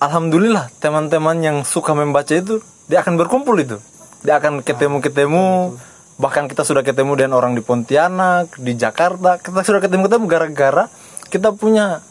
alhamdulillah 0.03 0.67
teman-teman 0.83 1.39
yang 1.39 1.57
suka 1.63 1.95
membaca 1.95 2.35
itu 2.35 2.59
dia 2.91 3.07
akan 3.07 3.15
berkumpul 3.15 3.55
itu. 3.63 3.79
Dia 4.23 4.39
akan 4.39 4.63
ketemu-ketemu. 4.63 5.79
Bahkan 6.19 6.47
kita 6.47 6.63
sudah 6.63 6.87
ketemu 6.87 7.19
dengan 7.19 7.39
orang 7.39 7.59
di 7.59 7.63
Pontianak, 7.63 8.55
di 8.59 8.79
Jakarta. 8.79 9.43
Kita 9.43 9.67
sudah 9.67 9.83
ketemu-ketemu 9.83 10.25
gara-gara 10.31 10.87
kita 11.33 11.57
punya 11.57 12.05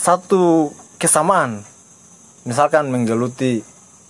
satu 0.00 0.72
kesamaan. 0.96 1.60
Misalkan 2.48 2.88
menggeluti 2.88 3.60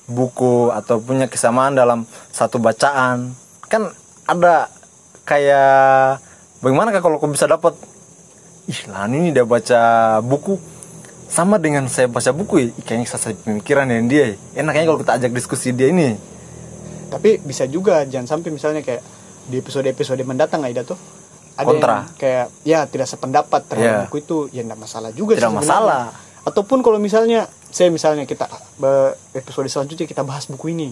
buku 0.07 0.71
atau 0.71 1.03
punya 1.03 1.27
kesamaan 1.27 1.75
dalam 1.75 2.07
satu 2.31 2.63
bacaan. 2.63 3.35
Kan 3.67 3.91
ada 4.31 4.71
kayak 5.27 6.23
bagaimana 6.63 6.95
kalau 7.03 7.19
kau 7.19 7.27
bisa 7.27 7.51
dapat 7.51 7.75
ih 8.71 8.87
ini 8.87 9.35
dia 9.35 9.43
baca 9.43 10.19
buku 10.23 10.59
sama 11.27 11.59
dengan 11.59 11.91
saya 11.91 12.07
baca 12.07 12.31
buku 12.31 12.55
ya 12.63 12.67
kayaknya 12.87 13.07
saya 13.11 13.35
pemikiran 13.43 13.91
dengan 13.91 14.07
dia 14.07 14.25
ya. 14.35 14.63
enaknya 14.63 14.87
kalau 14.87 15.01
kita 15.03 15.13
ajak 15.19 15.33
diskusi 15.35 15.75
dia 15.75 15.91
ini 15.91 16.15
Tapi 17.13 17.31
bisa 17.39 17.65
juga 17.67 18.03
jangan 18.05 18.27
sampai 18.27 18.49
misalnya 18.49 18.81
kayak 18.81 19.03
di 19.45 19.59
episode-episode 19.59 20.23
mendatang 20.23 20.63
Aida 20.63 20.83
tuh 20.83 20.97
ada 21.53 21.67
Kontra. 21.67 21.93
yang 21.93 22.03
kayak 22.17 22.47
ya 22.63 22.81
tidak 22.87 23.05
sependapat 23.07 23.61
terhadap 23.67 23.93
Iya. 23.93 24.03
buku 24.07 24.17
itu 24.19 24.37
ya 24.51 24.63
tidak 24.63 24.81
masalah 24.81 25.11
juga 25.11 25.33
Tidak 25.35 25.43
sih 25.43 25.53
sebenarnya. 25.53 25.69
masalah. 25.69 26.03
Ataupun 26.43 26.79
kalau 26.81 26.97
misalnya 26.97 27.41
saya 27.69 27.89
misalnya 27.89 28.25
kita 28.25 28.49
episode 29.33 29.69
selanjutnya 29.69 30.05
kita 30.05 30.23
bahas 30.23 30.45
buku 30.45 30.73
ini 30.73 30.91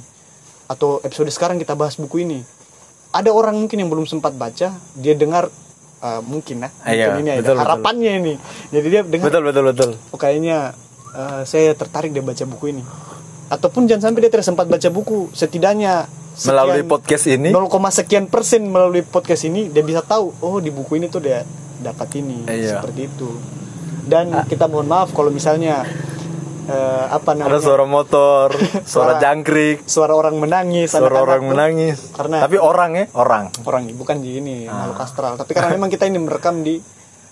atau 0.67 1.01
episode 1.01 1.27
sekarang 1.29 1.57
kita 1.57 1.73
bahas 1.73 1.97
buku 1.97 2.23
ini. 2.23 2.41
Ada 3.11 3.31
orang 3.31 3.57
mungkin 3.57 3.75
yang 3.77 3.91
belum 3.91 4.07
sempat 4.07 4.31
baca, 4.33 4.71
dia 4.95 5.15
dengar 5.15 5.51
eh, 6.01 6.21
mungkin 6.23 6.63
nah, 6.63 6.71
Iya, 6.85 7.11
mungkin 7.11 7.19
ini 7.21 7.31
Aida. 7.31 7.41
betul, 7.41 7.51
betul. 7.51 7.63
harapannya 7.65 8.11
ini. 8.19 8.35
Jadi 8.69 8.87
dia 8.87 9.03
dengar 9.03 9.27
betul 9.27 9.43
betul 9.43 9.65
betul 9.67 9.91
oh 10.09 10.17
kayaknya 10.17 10.73
eh, 11.13 11.43
saya 11.43 11.73
tertarik 11.73 12.11
dia 12.11 12.21
baca 12.21 12.45
buku 12.45 12.71
ini 12.71 12.83
ataupun 13.51 13.85
jangan 13.85 14.09
sampai 14.09 14.21
dia 14.23 14.31
tidak 14.31 14.47
sempat 14.47 14.65
baca 14.65 14.89
buku. 14.89 15.29
Setidaknya 15.31 16.07
sekian- 16.33 16.55
melalui 16.55 16.85
podcast 16.85 17.25
ini. 17.27 17.51
0, 17.51 17.67
sekian 17.93 18.25
persen 18.25 18.63
melalui 18.65 19.03
podcast 19.03 19.43
ini 19.43 19.67
dia 19.67 19.83
bisa 19.83 20.01
tahu 20.01 20.31
oh 20.39 20.57
di 20.57 20.71
buku 20.71 20.97
ini 20.97 21.07
tuh 21.07 21.19
dia 21.19 21.43
dapat 21.79 22.09
ini. 22.17 22.47
Iya. 22.47 22.79
seperti 22.79 23.01
itu. 23.07 23.29
Dan 24.01 24.33
kita 24.45 24.65
mohon 24.65 24.87
maaf 24.87 25.11
kalau 25.11 25.29
misalnya 25.29 25.83
eh, 26.63 27.05
apa 27.07 27.35
namanya 27.35 27.53
ada 27.53 27.61
suara 27.61 27.83
motor 27.85 28.55
suara 28.87 28.87
Suara- 28.87 29.19
jangkrik. 29.19 29.83
suara 29.85 30.15
orang 30.15 30.37
menangis 30.37 30.89
suara 30.89 31.11
anak-anak 31.11 31.21
orang 31.21 31.41
tuh. 31.41 31.49
menangis. 31.49 31.97
Karena- 32.13 32.41
tapi 32.41 32.57
orang 32.57 32.91
ya 32.93 33.05
orang. 33.13 33.45
Orang 33.63 33.83
bukan 33.93 34.17
di 34.19 34.39
ini 34.39 34.57
Ah. 34.65 34.87
makhluk 34.87 35.01
astral. 35.01 35.35
Tapi 35.35 35.51
karena 35.51 35.75
memang 35.75 35.89
kita 35.89 36.07
ini 36.07 36.19
merekam 36.19 36.63
di 36.63 36.79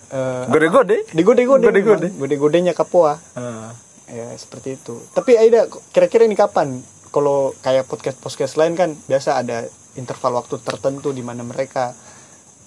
eh, 0.08 0.44
gode-gode. 0.46 1.06
Di 1.06 1.22
gode-gode. 1.22 1.64
Gode-gode. 1.64 2.08
gode-godenya 2.12 2.72
Kapoa. 2.72 3.20
Ah. 3.32 3.70
Ya 4.10 4.32
seperti 4.36 4.80
itu. 4.80 5.00
Tapi 5.12 5.36
Aida 5.36 5.68
kira-kira 5.92 6.24
ini 6.24 6.34
kapan? 6.34 6.80
Kalau 7.08 7.56
kayak 7.64 7.88
podcast 7.88 8.18
podcast 8.20 8.54
lain 8.60 8.76
kan 8.76 8.92
biasa 9.08 9.40
ada 9.40 9.64
interval 9.96 10.44
waktu 10.44 10.60
tertentu 10.60 11.12
di 11.12 11.24
mana 11.24 11.44
mereka 11.44 11.96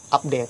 update. 0.10 0.49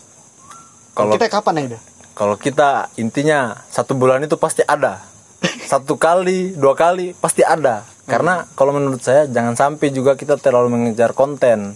Kalau 0.96 1.16
kita 1.16 1.28
kapan 1.32 1.56
Aida? 1.66 1.80
kalau 2.12 2.36
kita 2.36 2.92
intinya 3.00 3.56
satu 3.72 3.96
bulan 3.96 4.24
itu 4.24 4.36
pasti 4.36 4.62
ada. 4.62 5.02
Satu 5.72 5.98
kali 5.98 6.54
dua 6.54 6.78
kali 6.78 7.18
pasti 7.18 7.42
ada. 7.42 7.82
Karena 8.06 8.46
kalau 8.54 8.78
menurut 8.78 9.02
saya 9.02 9.26
jangan 9.26 9.58
sampai 9.58 9.90
juga 9.90 10.14
kita 10.14 10.38
terlalu 10.38 10.70
mengejar 10.70 11.18
konten. 11.18 11.74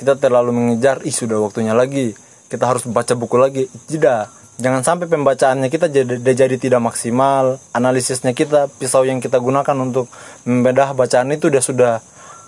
Kita 0.00 0.16
terlalu 0.16 0.54
mengejar 0.56 1.04
ih 1.04 1.12
sudah 1.12 1.36
waktunya 1.42 1.76
lagi. 1.76 2.16
Kita 2.48 2.64
harus 2.64 2.88
baca 2.88 3.12
buku 3.12 3.36
lagi. 3.36 3.64
Tidak 3.68 4.41
jangan 4.62 4.80
sampai 4.80 5.10
pembacaannya 5.10 5.66
kita 5.66 5.90
jadi 5.90 6.22
jadi 6.22 6.56
tidak 6.56 6.80
maksimal 6.80 7.58
analisisnya 7.70 8.30
kita 8.30 8.70
pisau 8.70 9.02
yang 9.02 9.18
kita 9.18 9.36
gunakan 9.36 9.74
untuk 9.76 10.06
membedah 10.42 10.94
bacaan 10.94 11.34
itu 11.34 11.50
dia 11.50 11.58
sudah 11.58 11.98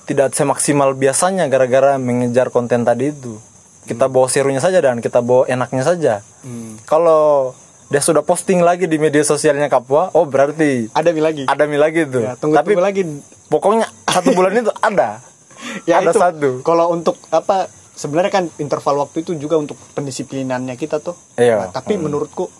tidak 0.05 0.31
semaksimal 0.33 0.95
biasanya 0.95 1.51
gara-gara 1.51 1.99
mengejar 1.99 2.49
konten 2.49 2.87
tadi 2.87 3.11
itu 3.11 3.37
kita 3.85 4.07
bawa 4.07 4.31
serunya 4.31 4.63
saja 4.63 4.79
dan 4.79 5.03
kita 5.03 5.19
bawa 5.21 5.45
enaknya 5.47 5.83
saja 5.83 6.15
Hmm. 6.41 6.77
kalau 6.85 7.57
dia 7.89 8.01
sudah 8.01 8.21
posting 8.21 8.61
lagi 8.61 8.85
di 8.85 8.97
media 8.97 9.21
sosialnya 9.21 9.69
Kapua, 9.69 10.13
oh 10.13 10.25
berarti 10.25 10.93
ada 10.93 11.09
mi 11.09 11.21
lagi 11.21 11.45
ada 11.45 11.65
mi 11.65 11.77
lagi 11.77 12.05
tuh. 12.05 12.21
ya, 12.21 12.33
tunggu 12.37 12.57
Tapi 12.57 12.73
tunggu 12.73 12.85
lagi 12.85 13.03
pokoknya 13.49 13.87
satu 14.05 14.33
bulan 14.33 14.53
itu 14.57 14.73
ada. 14.77 15.21
ya 15.89 16.01
ada 16.01 16.13
itu 16.13 16.21
satu. 16.21 16.51
kalau 16.61 16.93
untuk 16.93 17.17
apa 17.29 17.65
sebenarnya 17.95 18.33
kan 18.33 18.45
interval 18.59 19.07
waktu 19.07 19.23
itu 19.23 19.39
juga 19.39 19.57
untuk 19.57 19.79
pendisiplinannya 19.95 20.75
kita 20.75 20.99
tuh. 20.99 21.15
Iya. 21.39 21.67
Nah, 21.67 21.69
tapi 21.71 21.95
menurutku 21.97 22.51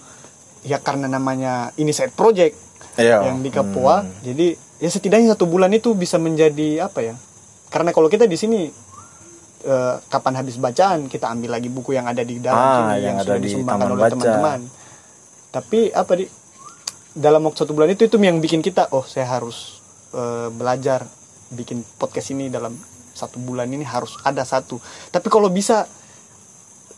ya 0.65 0.81
karena 0.81 1.05
namanya 1.07 1.75
ini 1.77 1.93
side 1.93 2.15
project 2.15 2.57
Iya. 2.95 3.27
yang 3.27 3.43
di 3.43 3.51
Papua 3.51 4.07
jadi 4.23 4.55
ya 4.79 4.87
setidaknya 4.87 5.35
satu 5.35 5.51
bulan 5.51 5.75
itu 5.75 5.99
bisa 5.99 6.15
menjadi 6.17 6.87
apa 6.87 7.03
ya? 7.03 7.15
Karena 7.67 7.91
kalau 7.91 8.07
kita 8.07 8.31
di 8.31 8.39
sini 8.39 8.71
eh, 9.65 9.95
kapan 10.07 10.35
habis 10.39 10.55
bacaan 10.57 11.11
kita 11.11 11.27
ambil 11.27 11.59
lagi 11.59 11.67
buku 11.67 11.91
yang 11.93 12.07
ada 12.07 12.23
di 12.23 12.39
dalam 12.39 12.55
Ah, 12.55 12.95
sini 12.95 13.03
yang 13.03 13.17
ada 13.19 13.25
sudah 13.27 13.39
di 13.43 13.45
disumbangkan 13.51 13.89
oleh 13.91 14.03
teman-teman. 14.15 14.61
Tapi 15.51 15.91
apa 15.91 16.13
di 16.15 16.27
dalam 17.15 17.43
waktu 17.47 17.59
satu 17.63 17.75
bulan 17.75 17.91
itu 17.91 18.07
itu 18.07 18.15
yang 18.19 18.39
bikin 18.39 18.59
kita 18.59 18.91
oh 18.95 19.03
saya 19.03 19.27
harus 19.27 19.83
eh, 20.15 20.49
belajar 20.55 21.03
bikin 21.51 21.83
podcast 21.99 22.31
ini 22.31 22.47
dalam 22.47 22.75
satu 23.15 23.39
bulan 23.39 23.71
ini 23.71 23.87
harus 23.87 24.19
ada 24.27 24.43
satu. 24.43 24.83
Tapi 25.09 25.31
kalau 25.31 25.49
bisa 25.49 25.87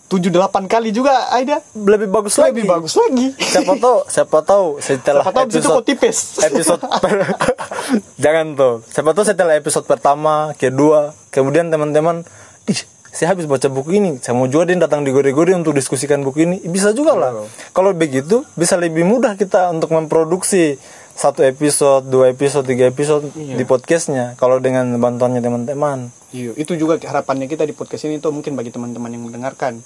tujuh 0.07 0.31
delapan 0.31 0.71
kali 0.71 0.95
juga 0.95 1.31
Aida. 1.35 1.59
Lebih 1.75 2.09
bagus 2.11 2.39
lebih 2.39 2.65
lagi. 2.67 2.71
bagus 2.71 2.95
lagi. 2.95 3.27
Siapa 3.39 3.75
tahu, 3.79 3.99
siapa 4.07 4.39
tahu 4.43 4.67
setelah 4.79 5.23
siapa 5.27 5.35
tahu 5.35 5.45
episode 5.51 5.77
kok 5.77 5.85
tipes 5.87 6.19
episode 6.47 6.83
per- 7.03 7.37
jangan 8.25 8.47
tuh. 8.55 8.75
Siapa 8.87 9.11
tahu 9.13 9.25
setelah 9.27 9.55
episode 9.59 9.87
pertama 9.87 10.55
kedua 10.57 11.13
kemudian 11.35 11.69
teman-teman 11.69 12.23
ih 12.71 12.81
saya 13.11 13.33
habis 13.33 13.49
baca 13.49 13.67
buku 13.73 13.97
ini 13.97 14.11
saya 14.21 14.37
mau 14.37 14.45
juga 14.45 14.69
datang 14.77 15.01
di 15.01 15.09
gode-gode 15.09 15.57
untuk 15.57 15.75
diskusikan 15.75 16.23
buku 16.23 16.47
ini. 16.47 16.57
Bisa 16.71 16.95
juga 16.95 17.19
lah. 17.19 17.33
Kalau 17.75 17.91
begitu 17.97 18.47
bisa 18.55 18.79
lebih 18.79 19.03
mudah 19.03 19.35
kita 19.35 19.75
untuk 19.75 19.91
memproduksi 19.91 20.79
satu 21.17 21.41
episode 21.41 22.05
dua 22.07 22.29
episode 22.29 22.63
tiga 22.63 22.87
episode 22.87 23.33
Iya. 23.33 23.57
di 23.57 23.65
podcastnya 23.65 24.37
kalau 24.37 24.61
dengan 24.61 24.93
bantuannya 24.97 25.41
teman-teman 25.41 26.13
Iya, 26.31 26.53
itu 26.55 26.77
juga 26.77 27.01
harapannya 27.01 27.49
kita 27.49 27.65
di 27.65 27.73
podcast 27.73 28.05
ini 28.05 28.21
tuh 28.21 28.31
mungkin 28.31 28.53
bagi 28.53 28.69
teman-teman 28.69 29.09
yang 29.09 29.25
mendengarkan 29.25 29.81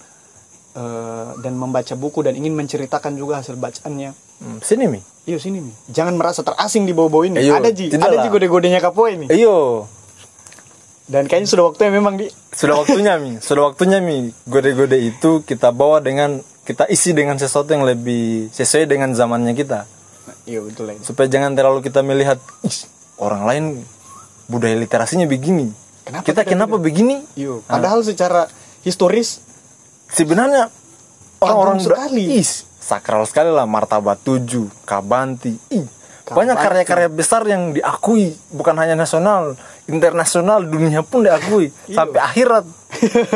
eh, 0.73 1.29
dan 1.38 1.53
membaca 1.55 1.95
buku 1.95 2.21
dan 2.21 2.35
ingin 2.35 2.53
menceritakan 2.53 3.14
juga 3.14 3.38
hasil 3.38 3.55
bacaannya. 3.55 4.11
Hmm, 4.40 4.59
sini 4.59 4.87
mi 4.87 4.99
Iya 5.23 5.38
sini 5.38 5.62
nih. 5.62 5.75
Jangan 5.93 6.16
merasa 6.16 6.40
terasing 6.40 6.83
di 6.83 6.90
bawah-bawah 6.90 7.29
ini. 7.29 7.37
Iyo, 7.38 7.55
ada 7.55 7.71
ji, 7.71 7.93
ada 7.93 8.19
ji 8.19 8.29
gode-godenya 8.29 8.81
kapua 8.81 9.12
ini. 9.12 9.31
iyo 9.31 9.87
Dan 11.07 11.27
kayaknya 11.27 11.47
sudah 11.47 11.64
waktunya 11.69 11.90
memang 11.93 12.19
di. 12.19 12.27
sudah 12.51 12.75
waktunya 12.79 13.14
mi 13.19 13.38
sudah 13.47 13.62
waktunya 13.71 13.99
mi 13.99 14.35
gode-gode 14.47 14.95
itu 14.97 15.43
kita 15.43 15.71
bawa 15.71 15.99
dengan 15.99 16.43
kita 16.62 16.87
isi 16.87 17.14
dengan 17.14 17.35
sesuatu 17.35 17.71
yang 17.71 17.83
lebih 17.83 18.51
sesuai 18.51 18.87
dengan 18.87 19.11
zamannya 19.11 19.55
kita 19.55 19.87
Iya 20.44 20.61
betul 20.61 20.85
lah. 20.87 20.94
supaya 21.00 21.26
jangan 21.26 21.52
terlalu 21.52 21.80
kita 21.80 22.00
melihat 22.00 22.38
"Ih, 22.61 22.78
orang 23.16 23.42
lain 23.44 23.64
budaya 24.46 24.74
literasinya 24.74 25.24
begini 25.24 25.70
Kenapa 26.00 26.24
kita 26.24 26.42
kenapa 26.42 26.76
begini 26.76 27.22
Iya. 27.35 27.61
Padahal 27.62 28.00
secara 28.00 28.48
historis 28.80 29.38
sebenarnya 30.06 30.72
orang-orang 31.38 31.78
sekali. 31.78 32.24
Ih, 32.37 32.50
sakral 32.76 33.22
sekali 33.24 33.48
lah 33.48 33.64
martabat 33.64 34.18
tujuh 34.20 34.66
kabanti 34.83 35.54
Ih, 35.70 35.87
banyak 36.26 36.56
karya-karya 36.56 37.09
besar 37.09 37.44
yang 37.44 37.70
diakui 37.70 38.33
bukan 38.48 38.74
hanya 38.76 38.96
nasional 38.96 39.54
internasional 39.85 40.62
dunia 40.62 41.02
pun 41.02 41.22
diakui 41.22 41.70
Iya. 41.87 41.96
sampai 41.96 42.20
akhirat 42.20 42.64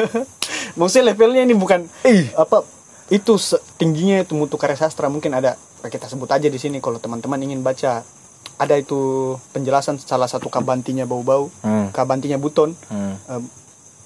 maksudnya 0.79 1.11
levelnya 1.11 1.43
ini 1.43 1.55
bukan 1.55 1.87
Ih. 2.03 2.31
apa 2.35 2.63
itu 3.09 3.33
tingginya 3.77 4.21
itu 4.21 4.33
mutu 4.33 4.57
karya 4.57 4.77
sastra. 4.77 5.09
Mungkin 5.09 5.33
ada 5.33 5.57
kita 5.83 6.07
sebut 6.07 6.29
aja 6.29 6.49
di 6.49 6.57
sini 6.57 6.79
kalau 6.79 6.97
teman-teman 6.97 7.41
ingin 7.41 7.61
baca. 7.61 8.05
Ada 8.55 8.79
itu 8.79 9.35
penjelasan 9.51 9.99
salah 9.99 10.31
satu 10.31 10.47
kabantinya 10.47 11.03
bau-bau 11.05 11.51
Hmm. 11.61 11.91
kabantinya 11.91 12.39
buton 12.39 12.79
Hmm. 12.87 13.19
em, 13.27 13.43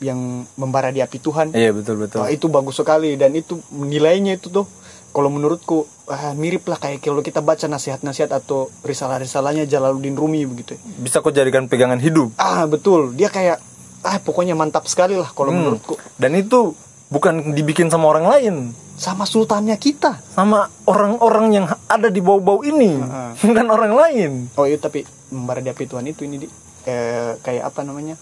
yang 0.01 0.19
membara 0.55 0.89
di 0.89 0.99
api 0.99 1.19
Tuhan. 1.19 1.53
Iya 1.53 1.71
betul 1.71 2.01
betul. 2.01 2.25
Wah, 2.25 2.31
itu 2.31 2.49
bagus 2.49 2.81
sekali. 2.81 3.13
Dan 3.15 3.35
itu 3.35 3.61
nilainya 3.69 4.35
itu 4.35 4.49
tuh 4.49 4.65
kalau 5.11 5.29
menurutku 5.29 5.85
ah, 6.07 6.33
mirip 6.33 6.65
lah 6.65 6.81
kayak 6.81 7.05
kalau 7.05 7.21
kita 7.21 7.45
baca 7.45 7.69
nasihat-nasihat 7.69 8.33
atau 8.33 8.73
risalah-risalahnya 8.81 9.69
Jalaluddin 9.69 10.17
Rumi 10.17 10.49
begitu. 10.49 10.81
Bisa 10.97 11.21
kau 11.21 11.29
jadikan 11.29 11.69
pegangan 11.69 12.01
hidup. 12.01 12.33
Ah 12.41 12.65
betul. 12.65 13.13
Dia 13.13 13.29
kayak 13.29 13.61
ah 14.01 14.17
pokoknya 14.17 14.57
mantap 14.57 14.89
sekali 14.89 15.13
lah 15.13 15.29
kalau 15.29 15.53
Hmm. 15.53 15.61
menurutku. 15.61 16.01
Dan 16.17 16.33
itu 16.33 16.73
bukan 17.13 17.53
dibikin 17.53 17.89
sama 17.89 18.09
orang 18.09 18.25
lain 18.25 18.55
sama 18.99 19.25
sultannya 19.25 19.79
kita. 19.79 20.19
Sama 20.35 20.67
orang-orang 20.85 21.47
yang 21.55 21.67
ada 21.87 22.11
di 22.11 22.19
bau-bau 22.19 22.67
ini. 22.67 22.99
Heeh. 22.99 23.31
bukan 23.49 23.67
orang 23.71 23.93
lain. 23.95 24.31
Oh 24.59 24.67
iya 24.67 24.77
tapi 24.77 25.07
membara 25.31 25.63
di 25.63 25.71
api 25.71 25.87
Tuhan 25.87 26.05
itu 26.05 26.27
ini 26.27 26.37
di. 26.43 26.49
Eh, 26.85 27.39
kayak 27.41 27.71
apa 27.71 27.87
namanya? 27.87 28.19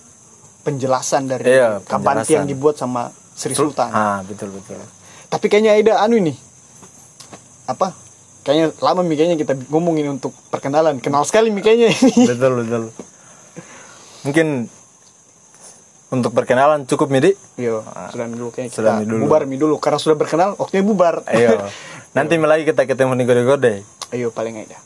Penjelasan 0.63 1.31
dari 1.31 1.47
Iya, 1.47 1.79
penjelasan. 1.81 2.43
yang 2.43 2.47
dibuat 2.47 2.77
sama 2.77 3.09
Sri 3.33 3.55
Sultan. 3.57 3.89
Ah 3.89 4.21
betul 4.27 4.53
betul. 4.53 4.77
Tapi 5.27 5.47
kayaknya 5.49 5.79
ada 5.79 6.05
anu 6.05 6.21
ini. 6.21 6.35
Apa? 7.67 7.95
Kayaknya 8.43 8.79
lama 8.79 9.03
mi 9.03 9.19
kayaknya 9.19 9.39
kita 9.39 9.59
ngomongin 9.71 10.07
untuk 10.13 10.31
perkenalan. 10.51 11.03
Kenal 11.03 11.27
sekali 11.27 11.51
mi 11.51 11.63
kayaknya 11.63 11.91
ini. 11.91 12.31
Betul 12.31 12.53
betul. 12.63 12.83
Mungkin 14.27 14.47
untuk 16.07 16.31
perkenalan 16.31 16.87
cukup 16.87 17.11
midi 17.11 17.35
Yo, 17.59 17.83
sudah 18.11 18.27
dulu 18.31 18.55
kayaknya 18.55 18.71
kita 18.71 18.79
Sudah 18.79 18.95
dulu. 19.03 19.27
bubar 19.27 19.43
mi 19.45 19.57
dulu. 19.59 19.77
Karena 19.83 19.99
sudah 19.99 20.15
berkenal 20.15 20.55
waktunya 20.55 20.87
bubar. 20.87 21.27
Ayo 21.27 21.67
nanti 22.17 22.39
lagi 22.39 22.63
kita 22.63 22.87
ketemu 22.87 23.19
di 23.19 23.25
gode-gode. 23.27 23.75
Ayo 24.15 24.31
paling 24.31 24.63
aja. 24.63 24.79